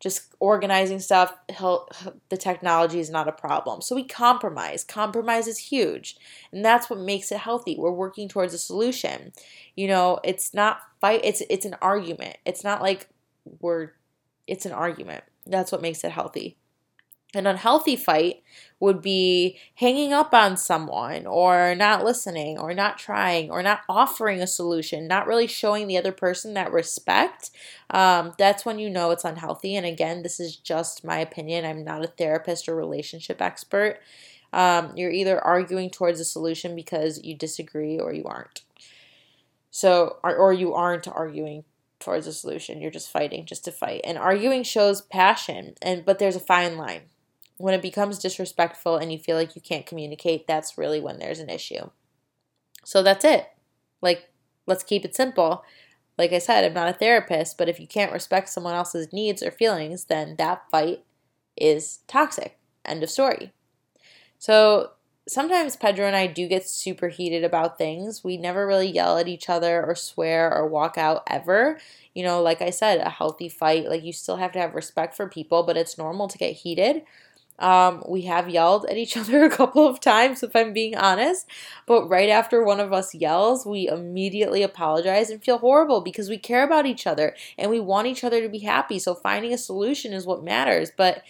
just 0.00 0.34
organizing 0.38 1.00
stuff, 1.00 1.34
he'll, 1.56 1.88
the 2.28 2.36
technology 2.36 3.00
is 3.00 3.10
not 3.10 3.28
a 3.28 3.32
problem. 3.32 3.80
So 3.80 3.94
we 3.94 4.04
compromise. 4.04 4.84
Compromise 4.84 5.46
is 5.46 5.58
huge. 5.58 6.16
And 6.52 6.64
that's 6.64 6.90
what 6.90 6.98
makes 6.98 7.32
it 7.32 7.38
healthy. 7.38 7.76
We're 7.78 7.90
working 7.90 8.28
towards 8.28 8.52
a 8.54 8.58
solution. 8.58 9.32
You 9.76 9.88
know, 9.88 10.20
it's 10.22 10.52
not 10.52 10.80
fight, 11.00 11.20
it's 11.24 11.42
it's 11.48 11.66
an 11.66 11.76
argument. 11.80 12.36
It's 12.44 12.64
not 12.64 12.82
like 12.82 13.08
we're 13.60 13.92
it's 14.46 14.66
an 14.66 14.72
argument. 14.72 15.24
That's 15.46 15.72
what 15.72 15.82
makes 15.82 16.04
it 16.04 16.12
healthy. 16.12 16.56
An 17.34 17.46
unhealthy 17.46 17.96
fight 17.96 18.42
would 18.80 19.00
be 19.00 19.58
hanging 19.76 20.12
up 20.12 20.34
on 20.34 20.56
someone 20.56 21.26
or 21.26 21.74
not 21.74 22.04
listening 22.04 22.58
or 22.58 22.74
not 22.74 22.98
trying 22.98 23.50
or 23.50 23.62
not 23.62 23.80
offering 23.88 24.40
a 24.40 24.46
solution, 24.46 25.06
not 25.06 25.26
really 25.26 25.46
showing 25.46 25.86
the 25.86 25.96
other 25.96 26.12
person 26.12 26.54
that 26.54 26.72
respect. 26.72 27.50
Um, 27.90 28.34
that's 28.36 28.64
when 28.64 28.78
you 28.78 28.90
know 28.90 29.10
it's 29.10 29.24
unhealthy. 29.24 29.74
And 29.76 29.86
again, 29.86 30.22
this 30.22 30.38
is 30.38 30.56
just 30.56 31.04
my 31.04 31.18
opinion. 31.18 31.64
I'm 31.64 31.84
not 31.84 32.04
a 32.04 32.08
therapist 32.08 32.68
or 32.68 32.74
relationship 32.74 33.40
expert. 33.40 34.00
Um, 34.52 34.92
you're 34.96 35.10
either 35.10 35.40
arguing 35.40 35.90
towards 35.90 36.20
a 36.20 36.24
solution 36.24 36.76
because 36.76 37.22
you 37.24 37.34
disagree 37.34 37.98
or 37.98 38.12
you 38.12 38.24
aren't. 38.24 38.62
So, 39.70 40.18
or, 40.22 40.36
or 40.36 40.52
you 40.52 40.74
aren't 40.74 41.08
arguing 41.08 41.64
towards 41.98 42.26
a 42.26 42.32
solution. 42.32 42.80
You're 42.80 42.90
just 42.90 43.10
fighting 43.10 43.46
just 43.46 43.64
to 43.64 43.72
fight. 43.72 44.02
And 44.04 44.18
arguing 44.18 44.62
shows 44.62 45.00
passion, 45.00 45.74
and 45.82 46.04
but 46.04 46.18
there's 46.18 46.36
a 46.36 46.40
fine 46.40 46.76
line 46.76 47.02
when 47.56 47.74
it 47.74 47.82
becomes 47.82 48.18
disrespectful 48.18 48.96
and 48.96 49.12
you 49.12 49.18
feel 49.18 49.36
like 49.36 49.54
you 49.54 49.62
can't 49.62 49.86
communicate, 49.86 50.46
that's 50.46 50.78
really 50.78 51.00
when 51.00 51.18
there's 51.18 51.38
an 51.38 51.50
issue. 51.50 51.90
So 52.84 53.02
that's 53.02 53.24
it. 53.24 53.46
Like, 54.02 54.30
let's 54.66 54.82
keep 54.82 55.04
it 55.04 55.14
simple. 55.14 55.64
Like 56.18 56.32
I 56.32 56.38
said, 56.38 56.64
I'm 56.64 56.74
not 56.74 56.88
a 56.88 56.92
therapist, 56.92 57.58
but 57.58 57.68
if 57.68 57.80
you 57.80 57.86
can't 57.86 58.12
respect 58.12 58.48
someone 58.48 58.74
else's 58.74 59.12
needs 59.12 59.42
or 59.42 59.50
feelings, 59.50 60.04
then 60.04 60.36
that 60.38 60.70
fight 60.70 61.04
is 61.56 62.00
toxic. 62.06 62.58
End 62.84 63.02
of 63.02 63.10
story. 63.10 63.52
So 64.38 64.90
sometimes 65.26 65.76
Pedro 65.76 66.06
and 66.06 66.14
I 66.14 66.26
do 66.26 66.46
get 66.46 66.68
super 66.68 67.08
heated 67.08 67.44
about 67.44 67.78
things. 67.78 68.22
We 68.22 68.36
never 68.36 68.66
really 68.66 68.90
yell 68.90 69.18
at 69.18 69.28
each 69.28 69.48
other 69.48 69.84
or 69.84 69.94
swear 69.94 70.52
or 70.52 70.66
walk 70.68 70.98
out 70.98 71.22
ever. 71.26 71.78
You 72.14 72.24
know, 72.24 72.42
like 72.42 72.60
I 72.60 72.70
said, 72.70 73.00
a 73.00 73.10
healthy 73.10 73.48
fight, 73.48 73.88
like 73.88 74.04
you 74.04 74.12
still 74.12 74.36
have 74.36 74.52
to 74.52 74.58
have 74.58 74.74
respect 74.74 75.16
for 75.16 75.28
people, 75.28 75.62
but 75.62 75.76
it's 75.76 75.98
normal 75.98 76.28
to 76.28 76.38
get 76.38 76.52
heated. 76.52 77.02
Um, 77.58 78.02
we 78.08 78.22
have 78.22 78.48
yelled 78.48 78.84
at 78.86 78.96
each 78.96 79.16
other 79.16 79.44
a 79.44 79.50
couple 79.50 79.86
of 79.86 80.00
times, 80.00 80.42
if 80.42 80.54
I'm 80.56 80.72
being 80.72 80.96
honest. 80.96 81.46
But 81.86 82.08
right 82.08 82.28
after 82.28 82.64
one 82.64 82.80
of 82.80 82.92
us 82.92 83.14
yells, 83.14 83.64
we 83.64 83.88
immediately 83.88 84.62
apologize 84.62 85.30
and 85.30 85.42
feel 85.42 85.58
horrible 85.58 86.00
because 86.00 86.28
we 86.28 86.38
care 86.38 86.64
about 86.64 86.86
each 86.86 87.06
other 87.06 87.34
and 87.56 87.70
we 87.70 87.80
want 87.80 88.08
each 88.08 88.24
other 88.24 88.40
to 88.40 88.48
be 88.48 88.60
happy. 88.60 88.98
So 88.98 89.14
finding 89.14 89.52
a 89.52 89.58
solution 89.58 90.12
is 90.12 90.26
what 90.26 90.44
matters. 90.44 90.90
But 90.96 91.22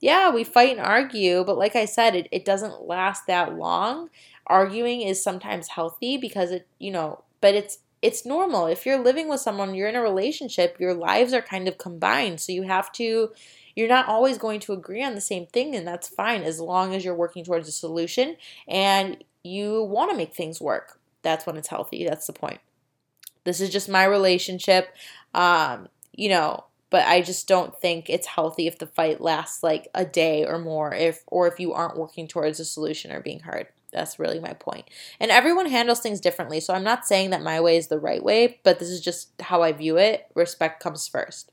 yeah, 0.00 0.30
we 0.30 0.44
fight 0.44 0.76
and 0.76 0.86
argue. 0.86 1.44
But 1.44 1.58
like 1.58 1.76
I 1.76 1.84
said, 1.84 2.14
it, 2.14 2.28
it 2.30 2.44
doesn't 2.44 2.86
last 2.86 3.26
that 3.26 3.54
long. 3.54 4.10
Arguing 4.46 5.02
is 5.02 5.22
sometimes 5.22 5.68
healthy 5.68 6.16
because 6.16 6.50
it, 6.50 6.66
you 6.78 6.90
know, 6.90 7.22
but 7.40 7.54
it's 7.54 7.78
it's 8.02 8.26
normal. 8.26 8.66
If 8.66 8.84
you're 8.84 8.98
living 8.98 9.28
with 9.28 9.40
someone, 9.40 9.76
you're 9.76 9.88
in 9.88 9.94
a 9.94 10.02
relationship, 10.02 10.76
your 10.80 10.92
lives 10.92 11.32
are 11.32 11.40
kind 11.40 11.68
of 11.68 11.78
combined. 11.78 12.40
So 12.40 12.50
you 12.50 12.62
have 12.62 12.90
to 12.92 13.30
you're 13.74 13.88
not 13.88 14.08
always 14.08 14.38
going 14.38 14.60
to 14.60 14.72
agree 14.72 15.02
on 15.02 15.14
the 15.14 15.20
same 15.20 15.46
thing, 15.46 15.74
and 15.74 15.86
that's 15.86 16.08
fine 16.08 16.42
as 16.42 16.60
long 16.60 16.94
as 16.94 17.04
you're 17.04 17.14
working 17.14 17.44
towards 17.44 17.68
a 17.68 17.72
solution 17.72 18.36
and 18.68 19.22
you 19.42 19.82
want 19.82 20.10
to 20.10 20.16
make 20.16 20.34
things 20.34 20.60
work. 20.60 21.00
That's 21.22 21.46
when 21.46 21.56
it's 21.56 21.68
healthy. 21.68 22.04
That's 22.04 22.26
the 22.26 22.32
point. 22.32 22.60
This 23.44 23.60
is 23.60 23.70
just 23.70 23.88
my 23.88 24.04
relationship. 24.04 24.94
Um, 25.34 25.88
you 26.12 26.28
know, 26.28 26.64
but 26.90 27.06
I 27.06 27.22
just 27.22 27.48
don't 27.48 27.76
think 27.80 28.10
it's 28.10 28.26
healthy 28.26 28.66
if 28.66 28.78
the 28.78 28.86
fight 28.86 29.20
lasts 29.20 29.62
like 29.62 29.88
a 29.94 30.04
day 30.04 30.44
or 30.44 30.58
more 30.58 30.94
if 30.94 31.22
or 31.26 31.48
if 31.48 31.58
you 31.58 31.72
aren't 31.72 31.96
working 31.96 32.28
towards 32.28 32.60
a 32.60 32.64
solution 32.64 33.10
or 33.10 33.20
being 33.20 33.40
heard. 33.40 33.68
That's 33.92 34.18
really 34.18 34.40
my 34.40 34.52
point. 34.52 34.86
And 35.20 35.30
everyone 35.30 35.66
handles 35.66 36.00
things 36.00 36.20
differently. 36.20 36.60
So 36.60 36.74
I'm 36.74 36.84
not 36.84 37.06
saying 37.06 37.30
that 37.30 37.42
my 37.42 37.60
way 37.60 37.76
is 37.76 37.88
the 37.88 37.98
right 37.98 38.22
way, 38.22 38.60
but 38.62 38.78
this 38.78 38.88
is 38.88 39.00
just 39.00 39.30
how 39.40 39.62
I 39.62 39.72
view 39.72 39.98
it. 39.98 40.26
Respect 40.34 40.82
comes 40.82 41.06
first. 41.08 41.52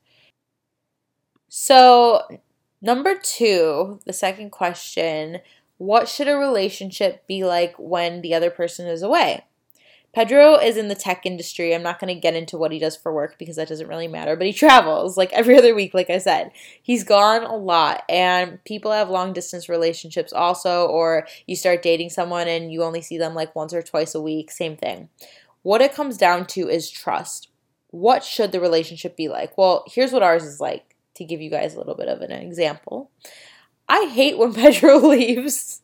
So, 1.50 2.40
number 2.82 3.16
two, 3.16 4.00
the 4.06 4.14
second 4.14 4.52
question 4.52 5.40
what 5.80 6.10
should 6.10 6.28
a 6.28 6.36
relationship 6.36 7.26
be 7.26 7.46
like 7.46 7.74
when 7.78 8.22
the 8.22 8.36
other 8.36 8.50
person 8.50 8.86
is 8.86 9.02
away? 9.02 9.46
Pedro 10.12 10.56
is 10.56 10.76
in 10.76 10.90
the 10.90 10.96
tech 10.96 11.26
industry. 11.26 11.74
I'm 11.74 11.84
not 11.84 12.00
going 12.00 12.14
to 12.14 12.20
get 12.20 12.36
into 12.36 12.58
what 12.58 12.72
he 12.72 12.80
does 12.80 12.98
for 12.98 13.14
work 13.14 13.38
because 13.40 13.56
that 13.56 13.70
doesn't 13.70 13.88
really 13.88 14.08
matter, 14.08 14.36
but 14.36 14.48
he 14.48 14.54
travels 14.54 15.18
like 15.18 15.32
every 15.32 15.58
other 15.58 15.74
week, 15.74 15.94
like 15.94 16.10
I 16.10 16.18
said. 16.18 16.52
He's 16.82 17.04
gone 17.04 17.44
a 17.44 17.56
lot, 17.56 18.04
and 18.10 18.62
people 18.66 18.92
have 18.92 19.10
long 19.10 19.32
distance 19.34 19.70
relationships 19.70 20.34
also, 20.34 20.86
or 20.88 21.28
you 21.46 21.56
start 21.56 21.82
dating 21.82 22.10
someone 22.10 22.48
and 22.48 22.74
you 22.74 22.84
only 22.84 23.02
see 23.02 23.18
them 23.18 23.36
like 23.36 23.56
once 23.56 23.74
or 23.74 23.82
twice 23.82 24.14
a 24.14 24.22
week, 24.22 24.52
same 24.52 24.76
thing. 24.76 25.10
What 25.62 25.82
it 25.82 25.94
comes 25.94 26.18
down 26.18 26.46
to 26.48 26.68
is 26.68 26.90
trust. 26.90 27.50
What 27.92 28.24
should 28.24 28.52
the 28.52 28.60
relationship 28.60 29.16
be 29.16 29.30
like? 29.30 29.58
Well, 29.58 29.86
here's 29.88 30.12
what 30.12 30.24
ours 30.24 30.44
is 30.44 30.60
like 30.60 30.96
to 31.20 31.26
give 31.26 31.42
you 31.42 31.50
guys 31.50 31.76
a 31.76 31.78
little 31.78 31.96
bit 31.96 32.08
of 32.08 32.22
an 32.22 32.32
example. 32.32 33.12
I 33.88 34.06
hate 34.06 34.38
when 34.38 34.54
Pedro 34.56 34.98
leaves. 34.98 35.82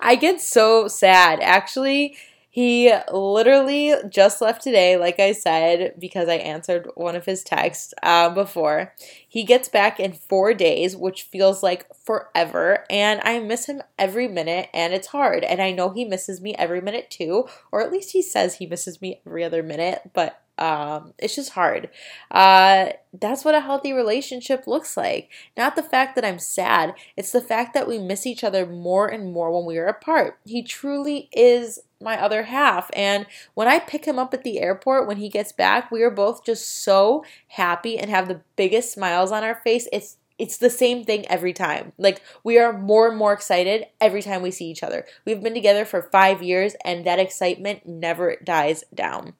I 0.00 0.14
get 0.14 0.40
so 0.40 0.88
sad. 0.88 1.40
Actually, 1.40 2.16
he 2.54 2.92
literally 3.10 3.94
just 4.08 4.40
left 4.40 4.62
today, 4.62 4.96
like 4.96 5.18
I 5.18 5.32
said, 5.32 5.94
because 5.98 6.28
I 6.28 6.34
answered 6.34 6.88
one 6.94 7.16
of 7.16 7.24
his 7.24 7.42
texts 7.42 7.92
uh, 8.02 8.30
before. 8.30 8.94
He 9.26 9.42
gets 9.42 9.68
back 9.68 9.98
in 9.98 10.12
four 10.12 10.54
days, 10.54 10.96
which 10.96 11.22
feels 11.22 11.64
like 11.64 11.86
forever, 11.96 12.84
and 12.88 13.20
I 13.24 13.40
miss 13.40 13.66
him 13.66 13.82
every 13.98 14.28
minute, 14.28 14.68
and 14.72 14.94
it's 14.94 15.08
hard. 15.08 15.42
And 15.42 15.60
I 15.60 15.72
know 15.72 15.90
he 15.90 16.04
misses 16.04 16.40
me 16.40 16.54
every 16.56 16.80
minute 16.80 17.10
too, 17.10 17.48
or 17.72 17.80
at 17.82 17.90
least 17.90 18.12
he 18.12 18.22
says 18.22 18.54
he 18.54 18.66
misses 18.66 19.02
me 19.02 19.20
every 19.26 19.42
other 19.42 19.64
minute, 19.64 20.02
but 20.12 20.43
um, 20.58 21.14
it's 21.18 21.34
just 21.34 21.50
hard. 21.50 21.90
Uh, 22.30 22.90
that's 23.12 23.44
what 23.44 23.54
a 23.54 23.60
healthy 23.60 23.92
relationship 23.92 24.66
looks 24.66 24.96
like. 24.96 25.30
Not 25.56 25.76
the 25.76 25.82
fact 25.82 26.14
that 26.14 26.24
I'm 26.24 26.38
sad, 26.38 26.94
it's 27.16 27.32
the 27.32 27.40
fact 27.40 27.74
that 27.74 27.88
we 27.88 27.98
miss 27.98 28.26
each 28.26 28.44
other 28.44 28.66
more 28.66 29.08
and 29.08 29.32
more 29.32 29.50
when 29.50 29.66
we 29.66 29.78
are 29.78 29.86
apart. 29.86 30.38
He 30.44 30.62
truly 30.62 31.28
is 31.32 31.80
my 32.00 32.20
other 32.20 32.44
half. 32.44 32.90
And 32.94 33.26
when 33.54 33.66
I 33.66 33.78
pick 33.78 34.04
him 34.04 34.18
up 34.18 34.34
at 34.34 34.44
the 34.44 34.60
airport 34.60 35.08
when 35.08 35.16
he 35.16 35.28
gets 35.28 35.52
back, 35.52 35.90
we 35.90 36.02
are 36.02 36.10
both 36.10 36.44
just 36.44 36.82
so 36.82 37.24
happy 37.48 37.98
and 37.98 38.10
have 38.10 38.28
the 38.28 38.42
biggest 38.56 38.92
smiles 38.92 39.32
on 39.32 39.42
our 39.42 39.56
face. 39.56 39.88
It's 39.92 40.18
it's 40.36 40.58
the 40.58 40.70
same 40.70 41.04
thing 41.04 41.24
every 41.28 41.52
time. 41.52 41.92
Like 41.96 42.20
we 42.42 42.58
are 42.58 42.72
more 42.72 43.08
and 43.08 43.16
more 43.16 43.32
excited 43.32 43.86
every 44.00 44.20
time 44.20 44.42
we 44.42 44.50
see 44.50 44.66
each 44.66 44.82
other. 44.82 45.06
We've 45.24 45.40
been 45.40 45.54
together 45.54 45.84
for 45.84 46.02
5 46.02 46.42
years 46.42 46.74
and 46.84 47.06
that 47.06 47.20
excitement 47.20 47.86
never 47.86 48.36
dies 48.42 48.82
down. 48.92 49.34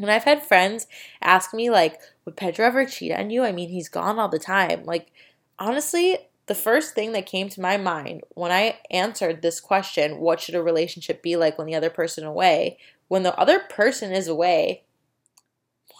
And 0.00 0.10
I've 0.10 0.24
had 0.24 0.44
friends 0.44 0.86
ask 1.22 1.54
me, 1.54 1.70
like, 1.70 2.00
would 2.24 2.36
Pedro 2.36 2.66
ever 2.66 2.84
cheat 2.84 3.12
on 3.12 3.30
you? 3.30 3.44
I 3.44 3.52
mean, 3.52 3.68
he's 3.68 3.88
gone 3.88 4.18
all 4.18 4.28
the 4.28 4.38
time. 4.38 4.84
Like, 4.84 5.12
honestly, 5.58 6.18
the 6.46 6.54
first 6.54 6.94
thing 6.94 7.12
that 7.12 7.26
came 7.26 7.48
to 7.50 7.60
my 7.60 7.76
mind 7.76 8.22
when 8.30 8.50
I 8.50 8.80
answered 8.90 9.40
this 9.40 9.60
question, 9.60 10.18
what 10.18 10.40
should 10.40 10.54
a 10.54 10.62
relationship 10.62 11.22
be 11.22 11.36
like 11.36 11.56
when 11.56 11.66
the 11.66 11.74
other 11.74 11.90
person 11.90 12.24
away? 12.24 12.78
When 13.08 13.22
the 13.22 13.38
other 13.38 13.60
person 13.60 14.12
is 14.12 14.28
away, 14.28 14.82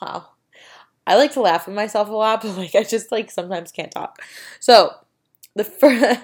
wow. 0.00 0.30
I 1.06 1.16
like 1.16 1.32
to 1.32 1.40
laugh 1.40 1.68
at 1.68 1.74
myself 1.74 2.08
a 2.08 2.12
lot, 2.12 2.42
but 2.42 2.56
like 2.56 2.74
I 2.74 2.82
just 2.82 3.12
like 3.12 3.30
sometimes 3.30 3.72
can't 3.72 3.92
talk. 3.92 4.20
So, 4.60 4.94
the 5.54 5.64
first 5.64 6.20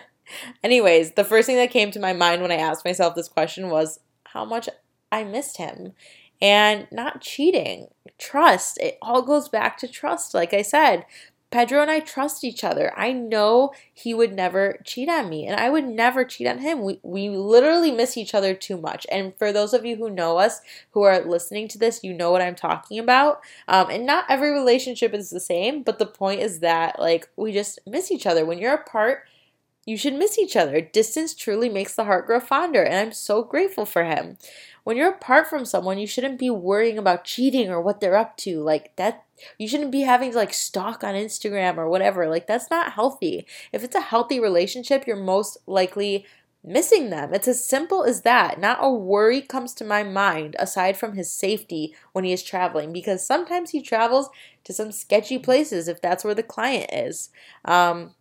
anyways, 0.63 1.13
the 1.13 1.25
first 1.25 1.47
thing 1.47 1.57
that 1.57 1.71
came 1.71 1.91
to 1.93 2.01
my 2.01 2.13
mind 2.13 2.43
when 2.43 2.53
I 2.53 2.57
asked 2.57 2.85
myself 2.85 3.15
this 3.15 3.29
question 3.29 3.69
was 3.69 4.01
how 4.25 4.45
much 4.45 4.69
I 5.13 5.25
missed 5.25 5.57
him 5.57 5.93
and 6.41 6.87
not 6.91 7.21
cheating. 7.21 7.89
Trust. 8.19 8.79
It 8.79 8.99
all 9.03 9.23
goes 9.23 9.49
back 9.49 9.77
to 9.79 9.89
trust. 9.89 10.35
Like 10.35 10.53
I 10.53 10.63
said, 10.63 11.05
Pedro 11.51 11.83
and 11.83 11.91
I 11.91 11.99
trust 11.99 12.45
each 12.45 12.63
other. 12.63 12.93
I 12.97 13.13
know 13.13 13.73
he 13.93 14.15
would 14.15 14.33
never 14.33 14.79
cheat 14.85 15.09
on 15.09 15.29
me, 15.29 15.47
and 15.47 15.59
I 15.59 15.69
would 15.69 15.85
never 15.85 16.25
cheat 16.25 16.47
on 16.47 16.59
him. 16.59 16.83
We, 16.83 17.01
we 17.03 17.29
literally 17.29 17.91
miss 17.91 18.17
each 18.17 18.35
other 18.35 18.55
too 18.55 18.77
much. 18.77 19.05
And 19.11 19.35
for 19.37 19.53
those 19.53 19.75
of 19.75 19.85
you 19.85 19.97
who 19.97 20.11
know 20.11 20.39
us, 20.39 20.61
who 20.93 21.03
are 21.03 21.21
listening 21.21 21.67
to 21.69 21.79
this, 21.79 22.05
you 22.05 22.15
know 22.15 22.31
what 22.31 22.43
I'm 22.43 22.55
talking 22.55 23.01
about. 23.01 23.41
Um, 23.67 23.91
and 23.91 24.07
not 24.07 24.27
every 24.29 24.51
relationship 24.51 25.13
is 25.13 25.31
the 25.31 25.41
same, 25.41 25.83
but 25.83 25.99
the 25.99 26.07
point 26.07 26.41
is 26.41 26.61
that, 26.61 27.01
like, 27.01 27.29
we 27.37 27.53
just 27.53 27.81
miss 27.85 28.13
each 28.13 28.27
other. 28.27 28.47
When 28.47 28.59
you're 28.59 28.75
apart, 28.75 29.25
you 29.87 29.97
should 29.97 30.15
miss 30.15 30.39
each 30.39 30.55
other. 30.55 30.81
Distance 30.81 31.35
truly 31.35 31.69
makes 31.69 31.97
the 31.97 32.05
heart 32.05 32.27
grow 32.27 32.39
fonder, 32.39 32.85
and 32.85 32.95
I'm 32.95 33.13
so 33.13 33.43
grateful 33.43 33.87
for 33.87 34.05
him 34.05 34.37
when 34.85 34.97
you're 34.97 35.11
apart 35.11 35.49
from 35.49 35.65
someone, 35.65 35.99
you 35.99 36.07
shouldn't 36.07 36.39
be 36.39 36.51
worrying 36.51 36.99
about 36.99 37.25
cheating 37.25 37.71
or 37.71 37.81
what 37.81 38.01
they're 38.01 38.17
up 38.17 38.37
to. 38.39 38.61
Like 38.61 38.95
that 38.97 39.25
you 39.59 39.69
shouldn't 39.69 39.93
be 39.93 40.03
having 40.03 40.33
to 40.33 40.37
like 40.37 40.53
stalk 40.53 41.03
on 41.03 41.15
Instagram 41.15 41.77
or 41.77 41.89
whatever. 41.89 42.29
Like 42.29 42.47
that's 42.47 42.71
not 42.71 42.93
healthy. 42.93 43.47
If 43.73 43.85
it's 43.85 43.97
a 43.97 44.01
healthy 44.01 44.41
relationship, 44.41 45.07
you're 45.07 45.17
most 45.17 45.59
likely 45.67 46.27
missing 46.63 47.11
them. 47.11 47.33
It's 47.33 47.49
as 47.49 47.65
simple 47.65 48.05
as 48.05 48.23
that. 48.23 48.61
Not 48.61 48.79
a 48.81 48.91
worry 48.91 49.41
comes 49.41 49.73
to 49.75 49.85
my 49.85 50.03
mind 50.03 50.57
aside 50.59 50.97
from 50.97 51.15
his 51.15 51.33
safety 51.33 51.95
when 52.13 52.25
he 52.25 52.33
is 52.33 52.43
traveling 52.43 52.93
because 52.93 53.25
sometimes 53.25 53.71
he 53.71 53.81
travels 53.81 54.29
to 54.65 54.73
some 54.73 54.93
sketchy 54.93 55.39
places 55.39 55.89
if 55.89 56.03
that's 56.03 56.25
where 56.25 56.35
the 56.35 56.43
client 56.43 56.91
is. 56.93 57.31
Um, 57.65 58.15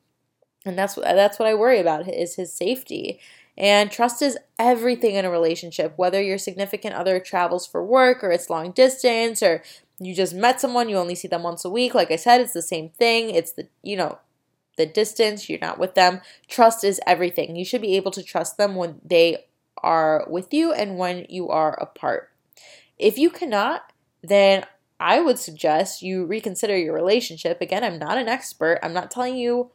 and 0.66 0.78
that's 0.78 0.96
what 0.96 1.06
that's 1.06 1.40
what 1.40 1.48
I 1.48 1.54
worry 1.54 1.80
about 1.80 2.08
is 2.08 2.36
his 2.36 2.54
safety. 2.54 3.20
And 3.60 3.92
trust 3.92 4.22
is 4.22 4.38
everything 4.58 5.16
in 5.16 5.26
a 5.26 5.30
relationship, 5.30 5.94
whether 5.98 6.22
your 6.22 6.38
significant 6.38 6.96
other 6.96 7.20
travels 7.20 7.68
for 7.68 7.84
work 7.84 8.24
or 8.24 8.32
it's 8.32 8.50
long 8.50 8.72
distance 8.72 9.44
or 9.44 9.62
you 10.00 10.16
just 10.16 10.34
met 10.34 10.62
someone, 10.62 10.88
you 10.88 10.96
only 10.96 11.16
see 11.16 11.28
them 11.28 11.44
once 11.44 11.66
a 11.66 11.70
week. 11.70 11.94
Like 11.94 12.10
I 12.10 12.16
said, 12.16 12.40
it's 12.40 12.54
the 12.54 12.62
same 12.62 12.90
thing. 12.90 13.32
It's 13.32 13.52
the, 13.52 13.68
you 13.84 13.98
know, 13.98 14.18
the 14.78 14.86
distance, 14.86 15.50
you're 15.50 15.60
not 15.60 15.78
with 15.78 15.96
them. 15.96 16.22
Trust 16.48 16.86
is 16.86 17.02
everything. 17.06 17.58
You 17.58 17.66
should 17.66 17.82
be 17.82 17.98
able 17.98 18.12
to 18.12 18.24
trust 18.24 18.58
them 18.58 18.76
when 18.76 19.02
they 19.04 19.46
are 19.84 20.26
with 20.30 20.54
you 20.54 20.72
and 20.72 20.98
when 20.98 21.26
you 21.28 21.50
are 21.50 21.74
apart. 21.82 22.32
If 22.98 23.18
you 23.18 23.30
cannot, 23.30 23.92
then 24.24 24.66
I 25.02 25.20
would 25.20 25.38
suggest 25.38 26.02
you 26.02 26.26
reconsider 26.26 26.78
your 26.78 26.94
relationship. 26.94 27.60
Again, 27.60 27.84
I'm 27.84 28.00
not 28.00 28.18
an 28.18 28.30
expert. 28.30 28.80
I'm 28.82 28.94
not 28.94 29.12
telling 29.12 29.36
you, 29.36 29.72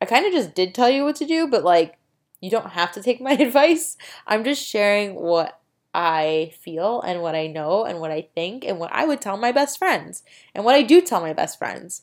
I 0.00 0.06
kind 0.06 0.24
of 0.24 0.32
just 0.32 0.54
did 0.54 0.74
tell 0.74 0.88
you 0.88 1.04
what 1.04 1.16
to 1.16 1.26
do, 1.26 1.46
but 1.46 1.62
like, 1.62 1.98
you 2.42 2.50
don't 2.50 2.72
have 2.72 2.92
to 2.92 3.02
take 3.02 3.22
my 3.22 3.32
advice. 3.40 3.96
I'm 4.26 4.44
just 4.44 4.62
sharing 4.62 5.14
what 5.14 5.58
I 5.94 6.52
feel 6.60 7.00
and 7.00 7.22
what 7.22 7.34
I 7.34 7.46
know 7.46 7.84
and 7.84 8.00
what 8.00 8.10
I 8.10 8.28
think 8.34 8.64
and 8.64 8.78
what 8.78 8.92
I 8.92 9.06
would 9.06 9.22
tell 9.22 9.38
my 9.38 9.52
best 9.52 9.78
friends 9.78 10.22
and 10.54 10.64
what 10.64 10.74
I 10.74 10.82
do 10.82 11.00
tell 11.00 11.20
my 11.20 11.32
best 11.32 11.58
friends. 11.58 12.02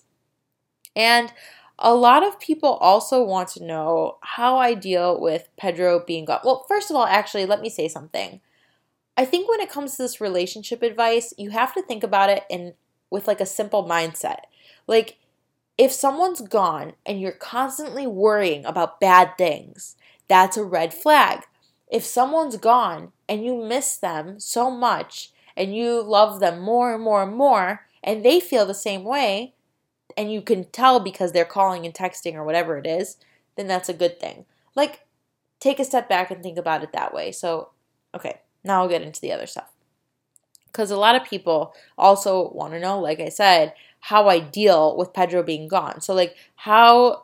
And 0.96 1.32
a 1.78 1.94
lot 1.94 2.24
of 2.24 2.40
people 2.40 2.74
also 2.76 3.24
want 3.24 3.50
to 3.50 3.64
know 3.64 4.18
how 4.22 4.58
I 4.58 4.74
deal 4.74 5.20
with 5.20 5.50
Pedro 5.58 6.04
being 6.06 6.26
gone. 6.26 6.42
Well, 6.44 6.66
first 6.68 6.90
of 6.90 6.96
all, 6.96 7.06
actually, 7.06 7.46
let 7.46 7.62
me 7.62 7.70
say 7.70 7.88
something. 7.88 8.42
I 9.18 9.26
think 9.26 9.50
when 9.50 9.60
it 9.60 9.70
comes 9.70 9.96
to 9.96 10.04
this 10.04 10.22
relationship 10.22 10.82
advice, 10.82 11.34
you 11.38 11.50
have 11.50 11.74
to 11.74 11.82
think 11.82 12.04
about 12.04 12.30
it 12.30 12.44
in 12.50 12.74
with 13.10 13.28
like 13.28 13.42
a 13.42 13.46
simple 13.46 13.86
mindset. 13.86 14.42
Like 14.88 15.18
if 15.78 15.92
someone's 15.92 16.42
gone 16.42 16.94
and 17.06 17.20
you're 17.20 17.32
constantly 17.32 18.06
worrying 18.06 18.66
about 18.66 19.00
bad 19.00 19.38
things, 19.38 19.96
that's 20.30 20.56
a 20.56 20.64
red 20.64 20.94
flag. 20.94 21.44
If 21.92 22.06
someone's 22.06 22.58
gone 22.58 23.12
and 23.28 23.44
you 23.44 23.62
miss 23.62 23.98
them 23.98 24.40
so 24.40 24.72
much 24.72 25.32
and 25.58 25.76
you 25.76 26.02
love 26.02 26.40
them 26.40 26.62
more 26.62 26.94
and 26.94 27.04
more 27.04 27.24
and 27.24 27.36
more, 27.36 27.86
and 28.04 28.24
they 28.24 28.40
feel 28.40 28.66
the 28.66 28.74
same 28.74 29.04
way, 29.04 29.54
and 30.16 30.32
you 30.32 30.42
can 30.42 30.66
tell 30.66 31.02
because 31.02 31.34
they're 31.34 31.44
calling 31.46 31.86
and 31.86 31.94
texting 31.94 32.36
or 32.36 32.46
whatever 32.46 32.78
it 32.78 32.86
is, 32.88 33.18
then 33.58 33.68
that's 33.68 33.90
a 33.90 33.94
good 33.94 34.20
thing. 34.20 34.46
like 34.76 35.02
take 35.60 35.80
a 35.80 35.86
step 35.86 36.08
back 36.08 36.32
and 36.32 36.42
think 36.42 36.58
about 36.58 36.84
it 36.84 36.92
that 36.94 37.14
way. 37.14 37.32
So, 37.32 37.70
okay, 38.16 38.42
now 38.64 38.82
I'll 38.82 38.90
get 38.90 39.02
into 39.02 39.22
the 39.22 39.32
other 39.32 39.46
stuff. 39.46 39.70
Because 40.68 40.92
a 40.92 40.98
lot 40.98 41.16
of 41.16 41.28
people 41.28 41.74
also 41.98 42.52
want 42.52 42.74
to 42.74 42.80
know, 42.80 43.00
like 43.00 43.20
I 43.20 43.30
said, 43.30 43.74
how 44.00 44.30
I 44.30 44.40
deal 44.40 44.96
with 44.96 45.14
Pedro 45.14 45.44
being 45.44 45.68
gone. 45.68 46.00
So, 46.02 46.14
like, 46.14 46.36
how 46.56 47.24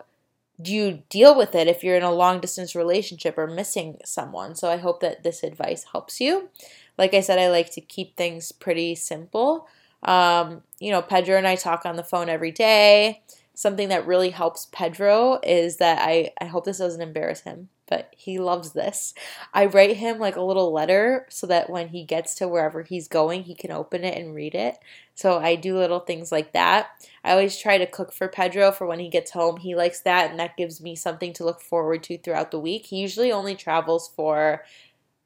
do 0.61 0.73
you 0.73 1.03
deal 1.09 1.35
with 1.35 1.55
it 1.55 1.67
if 1.67 1.83
you're 1.83 1.97
in 1.97 2.03
a 2.03 2.11
long 2.11 2.39
distance 2.39 2.75
relationship 2.75 3.37
or 3.37 3.47
missing 3.47 3.99
someone? 4.05 4.55
So, 4.55 4.69
I 4.69 4.77
hope 4.77 5.01
that 5.01 5.23
this 5.23 5.43
advice 5.43 5.85
helps 5.91 6.19
you. 6.21 6.49
Like 6.97 7.13
I 7.13 7.21
said, 7.21 7.39
I 7.39 7.49
like 7.49 7.71
to 7.71 7.81
keep 7.81 8.15
things 8.15 8.51
pretty 8.51 8.95
simple. 8.95 9.67
Um, 10.03 10.61
you 10.79 10.91
know, 10.91 11.01
Pedro 11.01 11.37
and 11.37 11.47
I 11.47 11.55
talk 11.55 11.85
on 11.85 11.95
the 11.95 12.03
phone 12.03 12.29
every 12.29 12.51
day. 12.51 13.23
Something 13.53 13.89
that 13.89 14.05
really 14.05 14.29
helps 14.29 14.67
Pedro 14.71 15.39
is 15.43 15.77
that 15.77 15.99
I, 16.01 16.31
I 16.39 16.45
hope 16.45 16.65
this 16.65 16.77
doesn't 16.77 17.01
embarrass 17.01 17.41
him 17.41 17.69
but 17.87 18.13
he 18.17 18.39
loves 18.39 18.71
this. 18.71 19.13
I 19.53 19.65
write 19.65 19.97
him 19.97 20.19
like 20.19 20.35
a 20.35 20.41
little 20.41 20.71
letter 20.71 21.25
so 21.29 21.47
that 21.47 21.69
when 21.69 21.89
he 21.89 22.03
gets 22.03 22.35
to 22.35 22.47
wherever 22.47 22.83
he's 22.83 23.07
going, 23.07 23.43
he 23.43 23.55
can 23.55 23.71
open 23.71 24.03
it 24.03 24.17
and 24.17 24.33
read 24.35 24.55
it. 24.55 24.77
So 25.13 25.39
I 25.39 25.55
do 25.55 25.77
little 25.77 25.99
things 25.99 26.31
like 26.31 26.53
that. 26.53 26.87
I 27.23 27.31
always 27.31 27.57
try 27.57 27.77
to 27.77 27.85
cook 27.85 28.11
for 28.11 28.27
Pedro 28.27 28.71
for 28.71 28.85
when 28.87 28.99
he 28.99 29.09
gets 29.09 29.31
home. 29.31 29.57
He 29.57 29.75
likes 29.75 30.01
that, 30.01 30.29
and 30.31 30.39
that 30.39 30.57
gives 30.57 30.81
me 30.81 30.95
something 30.95 31.33
to 31.33 31.45
look 31.45 31.61
forward 31.61 32.03
to 32.03 32.17
throughout 32.17 32.51
the 32.51 32.59
week. 32.59 32.87
He 32.87 32.97
usually 32.97 33.31
only 33.31 33.55
travels 33.55 34.09
for 34.15 34.63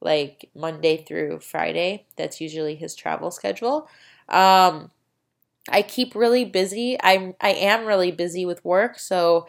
like 0.01 0.49
Monday 0.55 1.03
through 1.03 1.39
Friday. 1.39 2.05
That's 2.15 2.41
usually 2.41 2.75
his 2.75 2.95
travel 2.95 3.31
schedule. 3.31 3.89
Um, 4.29 4.91
I 5.69 5.81
keep 5.81 6.15
really 6.15 6.45
busy. 6.45 6.97
I'm 7.01 7.35
I 7.41 7.51
am 7.51 7.85
really 7.85 8.11
busy 8.11 8.45
with 8.45 8.63
work, 8.65 8.97
so 8.99 9.47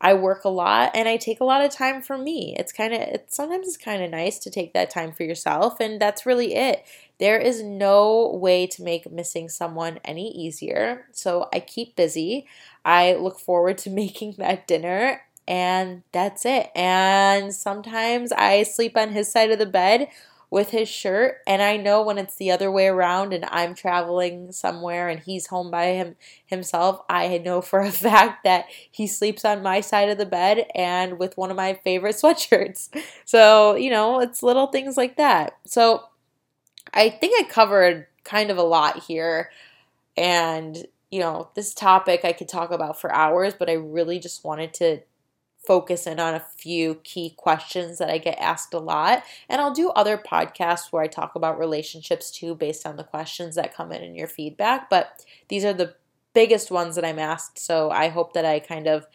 I 0.00 0.14
work 0.14 0.44
a 0.44 0.48
lot 0.48 0.92
and 0.94 1.08
I 1.08 1.16
take 1.18 1.40
a 1.40 1.44
lot 1.44 1.64
of 1.64 1.70
time 1.70 2.00
for 2.00 2.16
me. 2.16 2.54
It's 2.58 2.72
kind 2.72 2.94
of 2.94 3.00
it's 3.00 3.36
sometimes 3.36 3.68
it's 3.68 3.76
kind 3.76 4.02
of 4.02 4.10
nice 4.10 4.38
to 4.40 4.50
take 4.50 4.72
that 4.72 4.90
time 4.90 5.12
for 5.12 5.24
yourself 5.24 5.78
and 5.80 6.00
that's 6.00 6.24
really 6.24 6.54
it. 6.54 6.84
There 7.18 7.38
is 7.38 7.62
no 7.62 8.30
way 8.40 8.66
to 8.68 8.82
make 8.82 9.10
missing 9.12 9.48
someone 9.48 9.98
any 10.04 10.30
easier. 10.30 11.06
So 11.12 11.48
I 11.52 11.60
keep 11.60 11.96
busy. 11.96 12.46
I 12.84 13.14
look 13.14 13.38
forward 13.38 13.76
to 13.78 13.90
making 14.02 14.36
that 14.38 14.66
dinner 14.66 15.22
and 15.46 16.02
that's 16.12 16.46
it. 16.46 16.70
And 16.74 17.52
sometimes 17.54 18.32
I 18.32 18.62
sleep 18.62 18.96
on 18.96 19.10
his 19.10 19.30
side 19.30 19.50
of 19.50 19.58
the 19.58 19.66
bed 19.66 20.08
with 20.50 20.70
his 20.70 20.88
shirt 20.88 21.38
and 21.46 21.62
I 21.62 21.76
know 21.76 22.02
when 22.02 22.18
it's 22.18 22.34
the 22.34 22.50
other 22.50 22.72
way 22.72 22.88
around 22.88 23.32
and 23.32 23.44
I'm 23.46 23.74
traveling 23.74 24.50
somewhere 24.50 25.08
and 25.08 25.20
he's 25.20 25.46
home 25.46 25.70
by 25.70 25.86
him 25.92 26.16
himself, 26.44 27.00
I 27.08 27.38
know 27.38 27.60
for 27.60 27.80
a 27.80 27.92
fact 27.92 28.44
that 28.44 28.66
he 28.90 29.06
sleeps 29.06 29.44
on 29.44 29.62
my 29.62 29.80
side 29.80 30.08
of 30.08 30.18
the 30.18 30.26
bed 30.26 30.66
and 30.74 31.18
with 31.18 31.36
one 31.36 31.50
of 31.50 31.56
my 31.56 31.74
favorite 31.84 32.16
sweatshirts. 32.22 32.88
So, 33.24 33.76
you 33.76 33.90
know, 33.90 34.20
it's 34.20 34.42
little 34.42 34.66
things 34.66 34.96
like 34.96 35.16
that. 35.16 35.56
So, 35.64 36.04
I 36.92 37.08
think 37.08 37.34
I 37.38 37.48
covered 37.48 38.08
kind 38.24 38.50
of 38.50 38.58
a 38.58 38.64
lot 38.64 39.04
here 39.04 39.50
and 40.16 40.86
you 41.10 41.18
know, 41.18 41.48
this 41.54 41.74
topic 41.74 42.24
I 42.24 42.32
could 42.32 42.48
talk 42.48 42.70
about 42.70 43.00
for 43.00 43.12
hours, 43.12 43.52
but 43.58 43.68
I 43.68 43.72
really 43.74 44.20
just 44.20 44.44
wanted 44.44 44.72
to 44.74 45.00
focus 45.62 46.06
in 46.06 46.18
on 46.18 46.34
a 46.34 46.44
few 46.56 46.96
key 46.96 47.34
questions 47.36 47.98
that 47.98 48.10
I 48.10 48.18
get 48.18 48.38
asked 48.38 48.74
a 48.74 48.78
lot. 48.78 49.22
And 49.48 49.60
I'll 49.60 49.74
do 49.74 49.90
other 49.90 50.16
podcasts 50.16 50.90
where 50.90 51.02
I 51.02 51.06
talk 51.06 51.34
about 51.34 51.58
relationships 51.58 52.30
too, 52.30 52.54
based 52.54 52.86
on 52.86 52.96
the 52.96 53.04
questions 53.04 53.54
that 53.56 53.74
come 53.74 53.92
in 53.92 54.02
and 54.02 54.16
your 54.16 54.28
feedback. 54.28 54.88
But 54.88 55.24
these 55.48 55.64
are 55.64 55.72
the 55.72 55.94
biggest 56.32 56.70
ones 56.70 56.94
that 56.94 57.04
I'm 57.04 57.18
asked. 57.18 57.58
So 57.58 57.90
I 57.90 58.08
hope 58.08 58.32
that 58.32 58.44
I 58.44 58.60
kind 58.60 58.86
of 58.86 59.06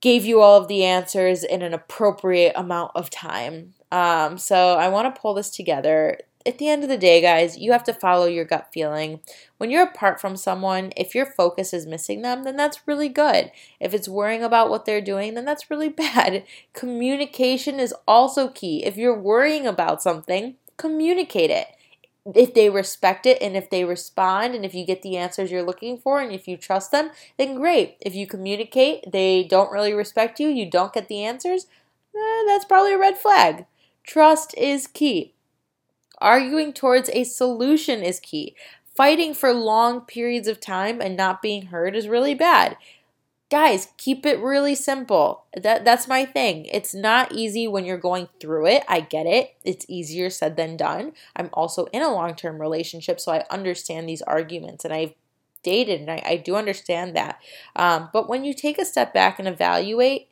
gave 0.00 0.24
you 0.24 0.40
all 0.40 0.60
of 0.60 0.68
the 0.68 0.84
answers 0.84 1.44
in 1.44 1.62
an 1.62 1.74
appropriate 1.74 2.54
amount 2.56 2.92
of 2.94 3.10
time. 3.10 3.74
Um, 3.92 4.38
so 4.38 4.76
I 4.76 4.88
want 4.88 5.14
to 5.14 5.20
pull 5.20 5.34
this 5.34 5.50
together 5.50 6.18
at 6.46 6.58
the 6.58 6.68
end 6.68 6.82
of 6.82 6.88
the 6.88 6.96
day, 6.96 7.20
guys, 7.20 7.58
you 7.58 7.72
have 7.72 7.84
to 7.84 7.92
follow 7.92 8.24
your 8.26 8.46
gut 8.46 8.68
feeling. 8.72 9.20
When 9.58 9.70
you're 9.70 9.82
apart 9.82 10.20
from 10.20 10.36
someone, 10.36 10.92
if 10.96 11.14
your 11.14 11.26
focus 11.26 11.74
is 11.74 11.86
missing 11.86 12.22
them, 12.22 12.44
then 12.44 12.56
that's 12.56 12.86
really 12.86 13.10
good. 13.10 13.52
If 13.78 13.92
it's 13.92 14.08
worrying 14.08 14.42
about 14.42 14.70
what 14.70 14.86
they're 14.86 15.02
doing, 15.02 15.34
then 15.34 15.44
that's 15.44 15.70
really 15.70 15.88
bad. 15.90 16.44
Communication 16.72 17.78
is 17.78 17.94
also 18.08 18.48
key. 18.48 18.84
If 18.84 18.96
you're 18.96 19.18
worrying 19.18 19.66
about 19.66 20.02
something, 20.02 20.54
communicate 20.78 21.50
it. 21.50 21.66
If 22.34 22.54
they 22.54 22.70
respect 22.70 23.26
it 23.26 23.40
and 23.40 23.56
if 23.56 23.70
they 23.70 23.84
respond 23.84 24.54
and 24.54 24.64
if 24.64 24.74
you 24.74 24.84
get 24.84 25.02
the 25.02 25.16
answers 25.16 25.50
you're 25.50 25.62
looking 25.62 25.98
for 25.98 26.20
and 26.20 26.32
if 26.32 26.46
you 26.46 26.56
trust 26.56 26.90
them, 26.90 27.10
then 27.38 27.56
great. 27.56 27.96
If 28.00 28.14
you 28.14 28.26
communicate, 28.26 29.10
they 29.10 29.44
don't 29.44 29.72
really 29.72 29.92
respect 29.92 30.38
you, 30.38 30.48
you 30.48 30.70
don't 30.70 30.92
get 30.92 31.08
the 31.08 31.24
answers, 31.24 31.66
eh, 32.14 32.44
that's 32.46 32.66
probably 32.66 32.92
a 32.92 32.98
red 32.98 33.16
flag. 33.16 33.66
Trust 34.04 34.54
is 34.56 34.86
key. 34.86 35.34
Arguing 36.20 36.72
towards 36.72 37.08
a 37.10 37.24
solution 37.24 38.02
is 38.02 38.20
key. 38.20 38.54
Fighting 38.94 39.32
for 39.32 39.52
long 39.52 40.02
periods 40.02 40.48
of 40.48 40.60
time 40.60 41.00
and 41.00 41.16
not 41.16 41.40
being 41.40 41.66
heard 41.66 41.96
is 41.96 42.08
really 42.08 42.34
bad. 42.34 42.76
Guys, 43.50 43.88
keep 43.96 44.24
it 44.26 44.38
really 44.38 44.74
simple. 44.74 45.44
That 45.56 45.84
that's 45.84 46.06
my 46.06 46.24
thing. 46.24 46.66
It's 46.66 46.94
not 46.94 47.32
easy 47.32 47.66
when 47.66 47.84
you're 47.84 47.98
going 47.98 48.28
through 48.38 48.66
it. 48.66 48.84
I 48.88 49.00
get 49.00 49.26
it. 49.26 49.56
It's 49.64 49.86
easier 49.88 50.30
said 50.30 50.56
than 50.56 50.76
done. 50.76 51.12
I'm 51.34 51.50
also 51.52 51.86
in 51.86 52.02
a 52.02 52.12
long-term 52.12 52.60
relationship, 52.60 53.18
so 53.18 53.32
I 53.32 53.44
understand 53.50 54.08
these 54.08 54.22
arguments 54.22 54.84
and 54.84 54.94
I've 54.94 55.14
dated 55.62 56.00
and 56.00 56.10
I, 56.10 56.22
I 56.24 56.36
do 56.36 56.54
understand 56.54 57.16
that. 57.16 57.40
Um, 57.74 58.08
but 58.12 58.28
when 58.28 58.44
you 58.44 58.54
take 58.54 58.78
a 58.78 58.84
step 58.84 59.12
back 59.12 59.38
and 59.38 59.48
evaluate, 59.48 60.28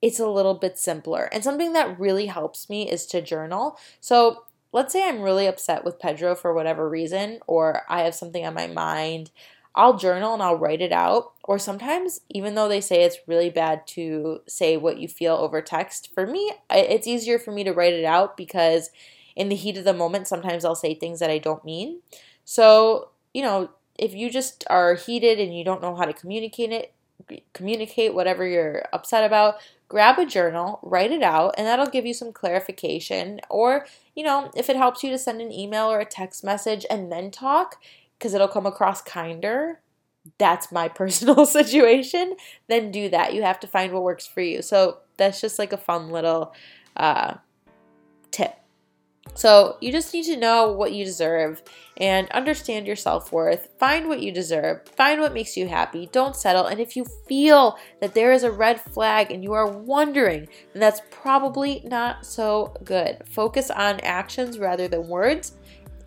it's 0.00 0.18
a 0.18 0.28
little 0.28 0.54
bit 0.54 0.78
simpler. 0.78 1.28
And 1.32 1.44
something 1.44 1.72
that 1.74 1.98
really 2.00 2.26
helps 2.26 2.70
me 2.70 2.90
is 2.90 3.04
to 3.06 3.20
journal. 3.20 3.78
So 4.00 4.44
let's 4.72 4.92
say 4.92 5.08
I'm 5.08 5.20
really 5.20 5.46
upset 5.46 5.84
with 5.84 5.98
Pedro 5.98 6.34
for 6.34 6.54
whatever 6.54 6.88
reason, 6.88 7.40
or 7.46 7.82
I 7.88 8.02
have 8.02 8.14
something 8.14 8.44
on 8.44 8.54
my 8.54 8.66
mind, 8.66 9.30
I'll 9.74 9.96
journal 9.96 10.34
and 10.34 10.42
I'll 10.42 10.58
write 10.58 10.80
it 10.80 10.92
out. 10.92 11.32
Or 11.44 11.58
sometimes, 11.58 12.20
even 12.28 12.54
though 12.54 12.68
they 12.68 12.80
say 12.80 13.02
it's 13.02 13.18
really 13.26 13.50
bad 13.50 13.86
to 13.88 14.40
say 14.46 14.76
what 14.76 14.98
you 14.98 15.08
feel 15.08 15.34
over 15.34 15.62
text, 15.62 16.12
for 16.14 16.26
me, 16.26 16.52
it's 16.70 17.06
easier 17.06 17.38
for 17.38 17.52
me 17.52 17.64
to 17.64 17.72
write 17.72 17.94
it 17.94 18.04
out 18.04 18.36
because 18.36 18.90
in 19.36 19.48
the 19.48 19.56
heat 19.56 19.76
of 19.76 19.84
the 19.84 19.94
moment, 19.94 20.28
sometimes 20.28 20.64
I'll 20.64 20.74
say 20.74 20.94
things 20.94 21.20
that 21.20 21.30
I 21.30 21.38
don't 21.38 21.64
mean. 21.64 22.00
So, 22.44 23.10
you 23.32 23.42
know, 23.42 23.70
if 23.98 24.14
you 24.14 24.30
just 24.30 24.64
are 24.68 24.94
heated 24.94 25.38
and 25.38 25.56
you 25.56 25.64
don't 25.64 25.82
know 25.82 25.94
how 25.94 26.04
to 26.04 26.12
communicate 26.12 26.72
it, 26.72 26.92
communicate 27.52 28.14
whatever 28.14 28.46
you're 28.46 28.84
upset 28.92 29.24
about, 29.24 29.56
grab 29.90 30.20
a 30.20 30.24
journal, 30.24 30.78
write 30.84 31.10
it 31.10 31.22
out, 31.22 31.52
and 31.58 31.66
that'll 31.66 31.84
give 31.84 32.06
you 32.06 32.14
some 32.14 32.32
clarification. 32.32 33.40
Or, 33.50 33.86
you 34.14 34.22
know, 34.22 34.48
if 34.54 34.70
it 34.70 34.76
helps 34.76 35.02
you 35.02 35.10
to 35.10 35.18
send 35.18 35.40
an 35.40 35.50
email 35.50 35.90
or 35.90 35.98
a 35.98 36.04
text 36.04 36.44
message 36.44 36.86
and 36.88 37.10
then 37.10 37.32
talk, 37.32 37.82
because 38.16 38.32
it'll 38.32 38.46
come 38.46 38.66
across 38.66 39.02
kinder, 39.02 39.80
that's 40.38 40.70
my 40.70 40.86
personal 41.00 41.44
situation, 41.44 42.36
then 42.68 42.92
do 42.92 43.08
that. 43.08 43.34
You 43.34 43.42
have 43.42 43.58
to 43.60 43.66
find 43.66 43.92
what 43.92 44.04
works 44.04 44.28
for 44.28 44.40
you. 44.40 44.62
So 44.62 44.98
that's 45.16 45.40
just 45.40 45.58
like 45.58 45.72
a 45.72 45.76
fun 45.76 46.10
little 46.10 46.54
uh, 46.96 47.34
tip. 48.30 48.59
So 49.34 49.76
you 49.80 49.92
just 49.92 50.12
need 50.12 50.24
to 50.24 50.36
know 50.36 50.72
what 50.72 50.92
you 50.92 51.04
deserve 51.04 51.62
and 51.96 52.28
understand 52.30 52.86
your 52.86 52.96
self 52.96 53.32
worth. 53.32 53.68
Find 53.78 54.08
what 54.08 54.22
you 54.22 54.32
deserve. 54.32 54.88
Find 54.88 55.20
what 55.20 55.34
makes 55.34 55.56
you 55.56 55.68
happy. 55.68 56.08
Don't 56.10 56.36
settle. 56.36 56.66
And 56.66 56.80
if 56.80 56.96
you 56.96 57.04
feel 57.28 57.78
that 58.00 58.14
there 58.14 58.32
is 58.32 58.42
a 58.42 58.50
red 58.50 58.80
flag 58.80 59.30
and 59.30 59.44
you 59.44 59.52
are 59.52 59.70
wondering, 59.70 60.48
then 60.72 60.80
that's 60.80 61.02
probably 61.10 61.82
not 61.84 62.26
so 62.26 62.74
good. 62.84 63.22
Focus 63.28 63.70
on 63.70 64.00
actions 64.00 64.58
rather 64.58 64.88
than 64.88 65.08
words. 65.08 65.52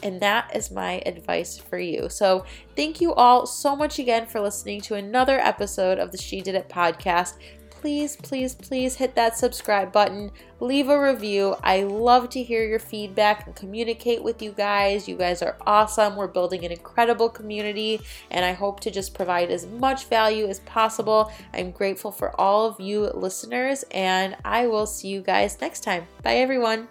And 0.01 0.19
that 0.19 0.53
is 0.53 0.69
my 0.69 1.01
advice 1.05 1.57
for 1.57 1.79
you. 1.79 2.09
So, 2.09 2.43
thank 2.75 2.99
you 2.99 3.13
all 3.13 3.45
so 3.45 3.73
much 3.73 3.99
again 3.99 4.25
for 4.25 4.41
listening 4.41 4.81
to 4.81 4.95
another 4.95 5.39
episode 5.39 5.97
of 5.97 6.11
the 6.11 6.17
She 6.17 6.41
Did 6.41 6.55
It 6.55 6.67
podcast 6.67 7.35
please, 7.83 8.15
please, 8.15 8.55
please 8.55 8.95
hit 8.95 9.13
that 9.13 9.37
subscribe 9.37 9.91
button. 9.91 10.31
Leave 10.61 10.87
a 10.87 10.97
review. 10.97 11.53
I 11.61 11.83
love 11.83 12.29
to 12.29 12.41
hear 12.41 12.65
your 12.65 12.79
feedback 12.79 13.45
and 13.45 13.53
communicate 13.53 14.23
with 14.23 14.41
you 14.41 14.53
guys. 14.53 15.05
You 15.05 15.17
guys 15.17 15.41
are 15.41 15.57
awesome. 15.67 16.15
We're 16.15 16.27
building 16.27 16.63
an 16.63 16.71
incredible 16.71 17.27
community, 17.27 17.99
and 18.31 18.45
I 18.45 18.53
hope 18.53 18.79
to 18.81 18.89
just 18.89 19.13
provide 19.13 19.51
as 19.51 19.65
much 19.65 20.05
value 20.05 20.47
as 20.47 20.61
possible. 20.61 21.29
I'm 21.53 21.71
grateful 21.71 22.13
for 22.13 22.39
all 22.39 22.67
of 22.67 22.79
you 22.79 23.01
listeners, 23.07 23.83
and 23.91 24.37
I 24.45 24.67
will 24.67 24.85
see 24.85 25.09
you 25.09 25.19
guys 25.19 25.59
next 25.59 25.81
time. 25.81 26.07
Bye, 26.21 26.35
everyone. 26.35 26.87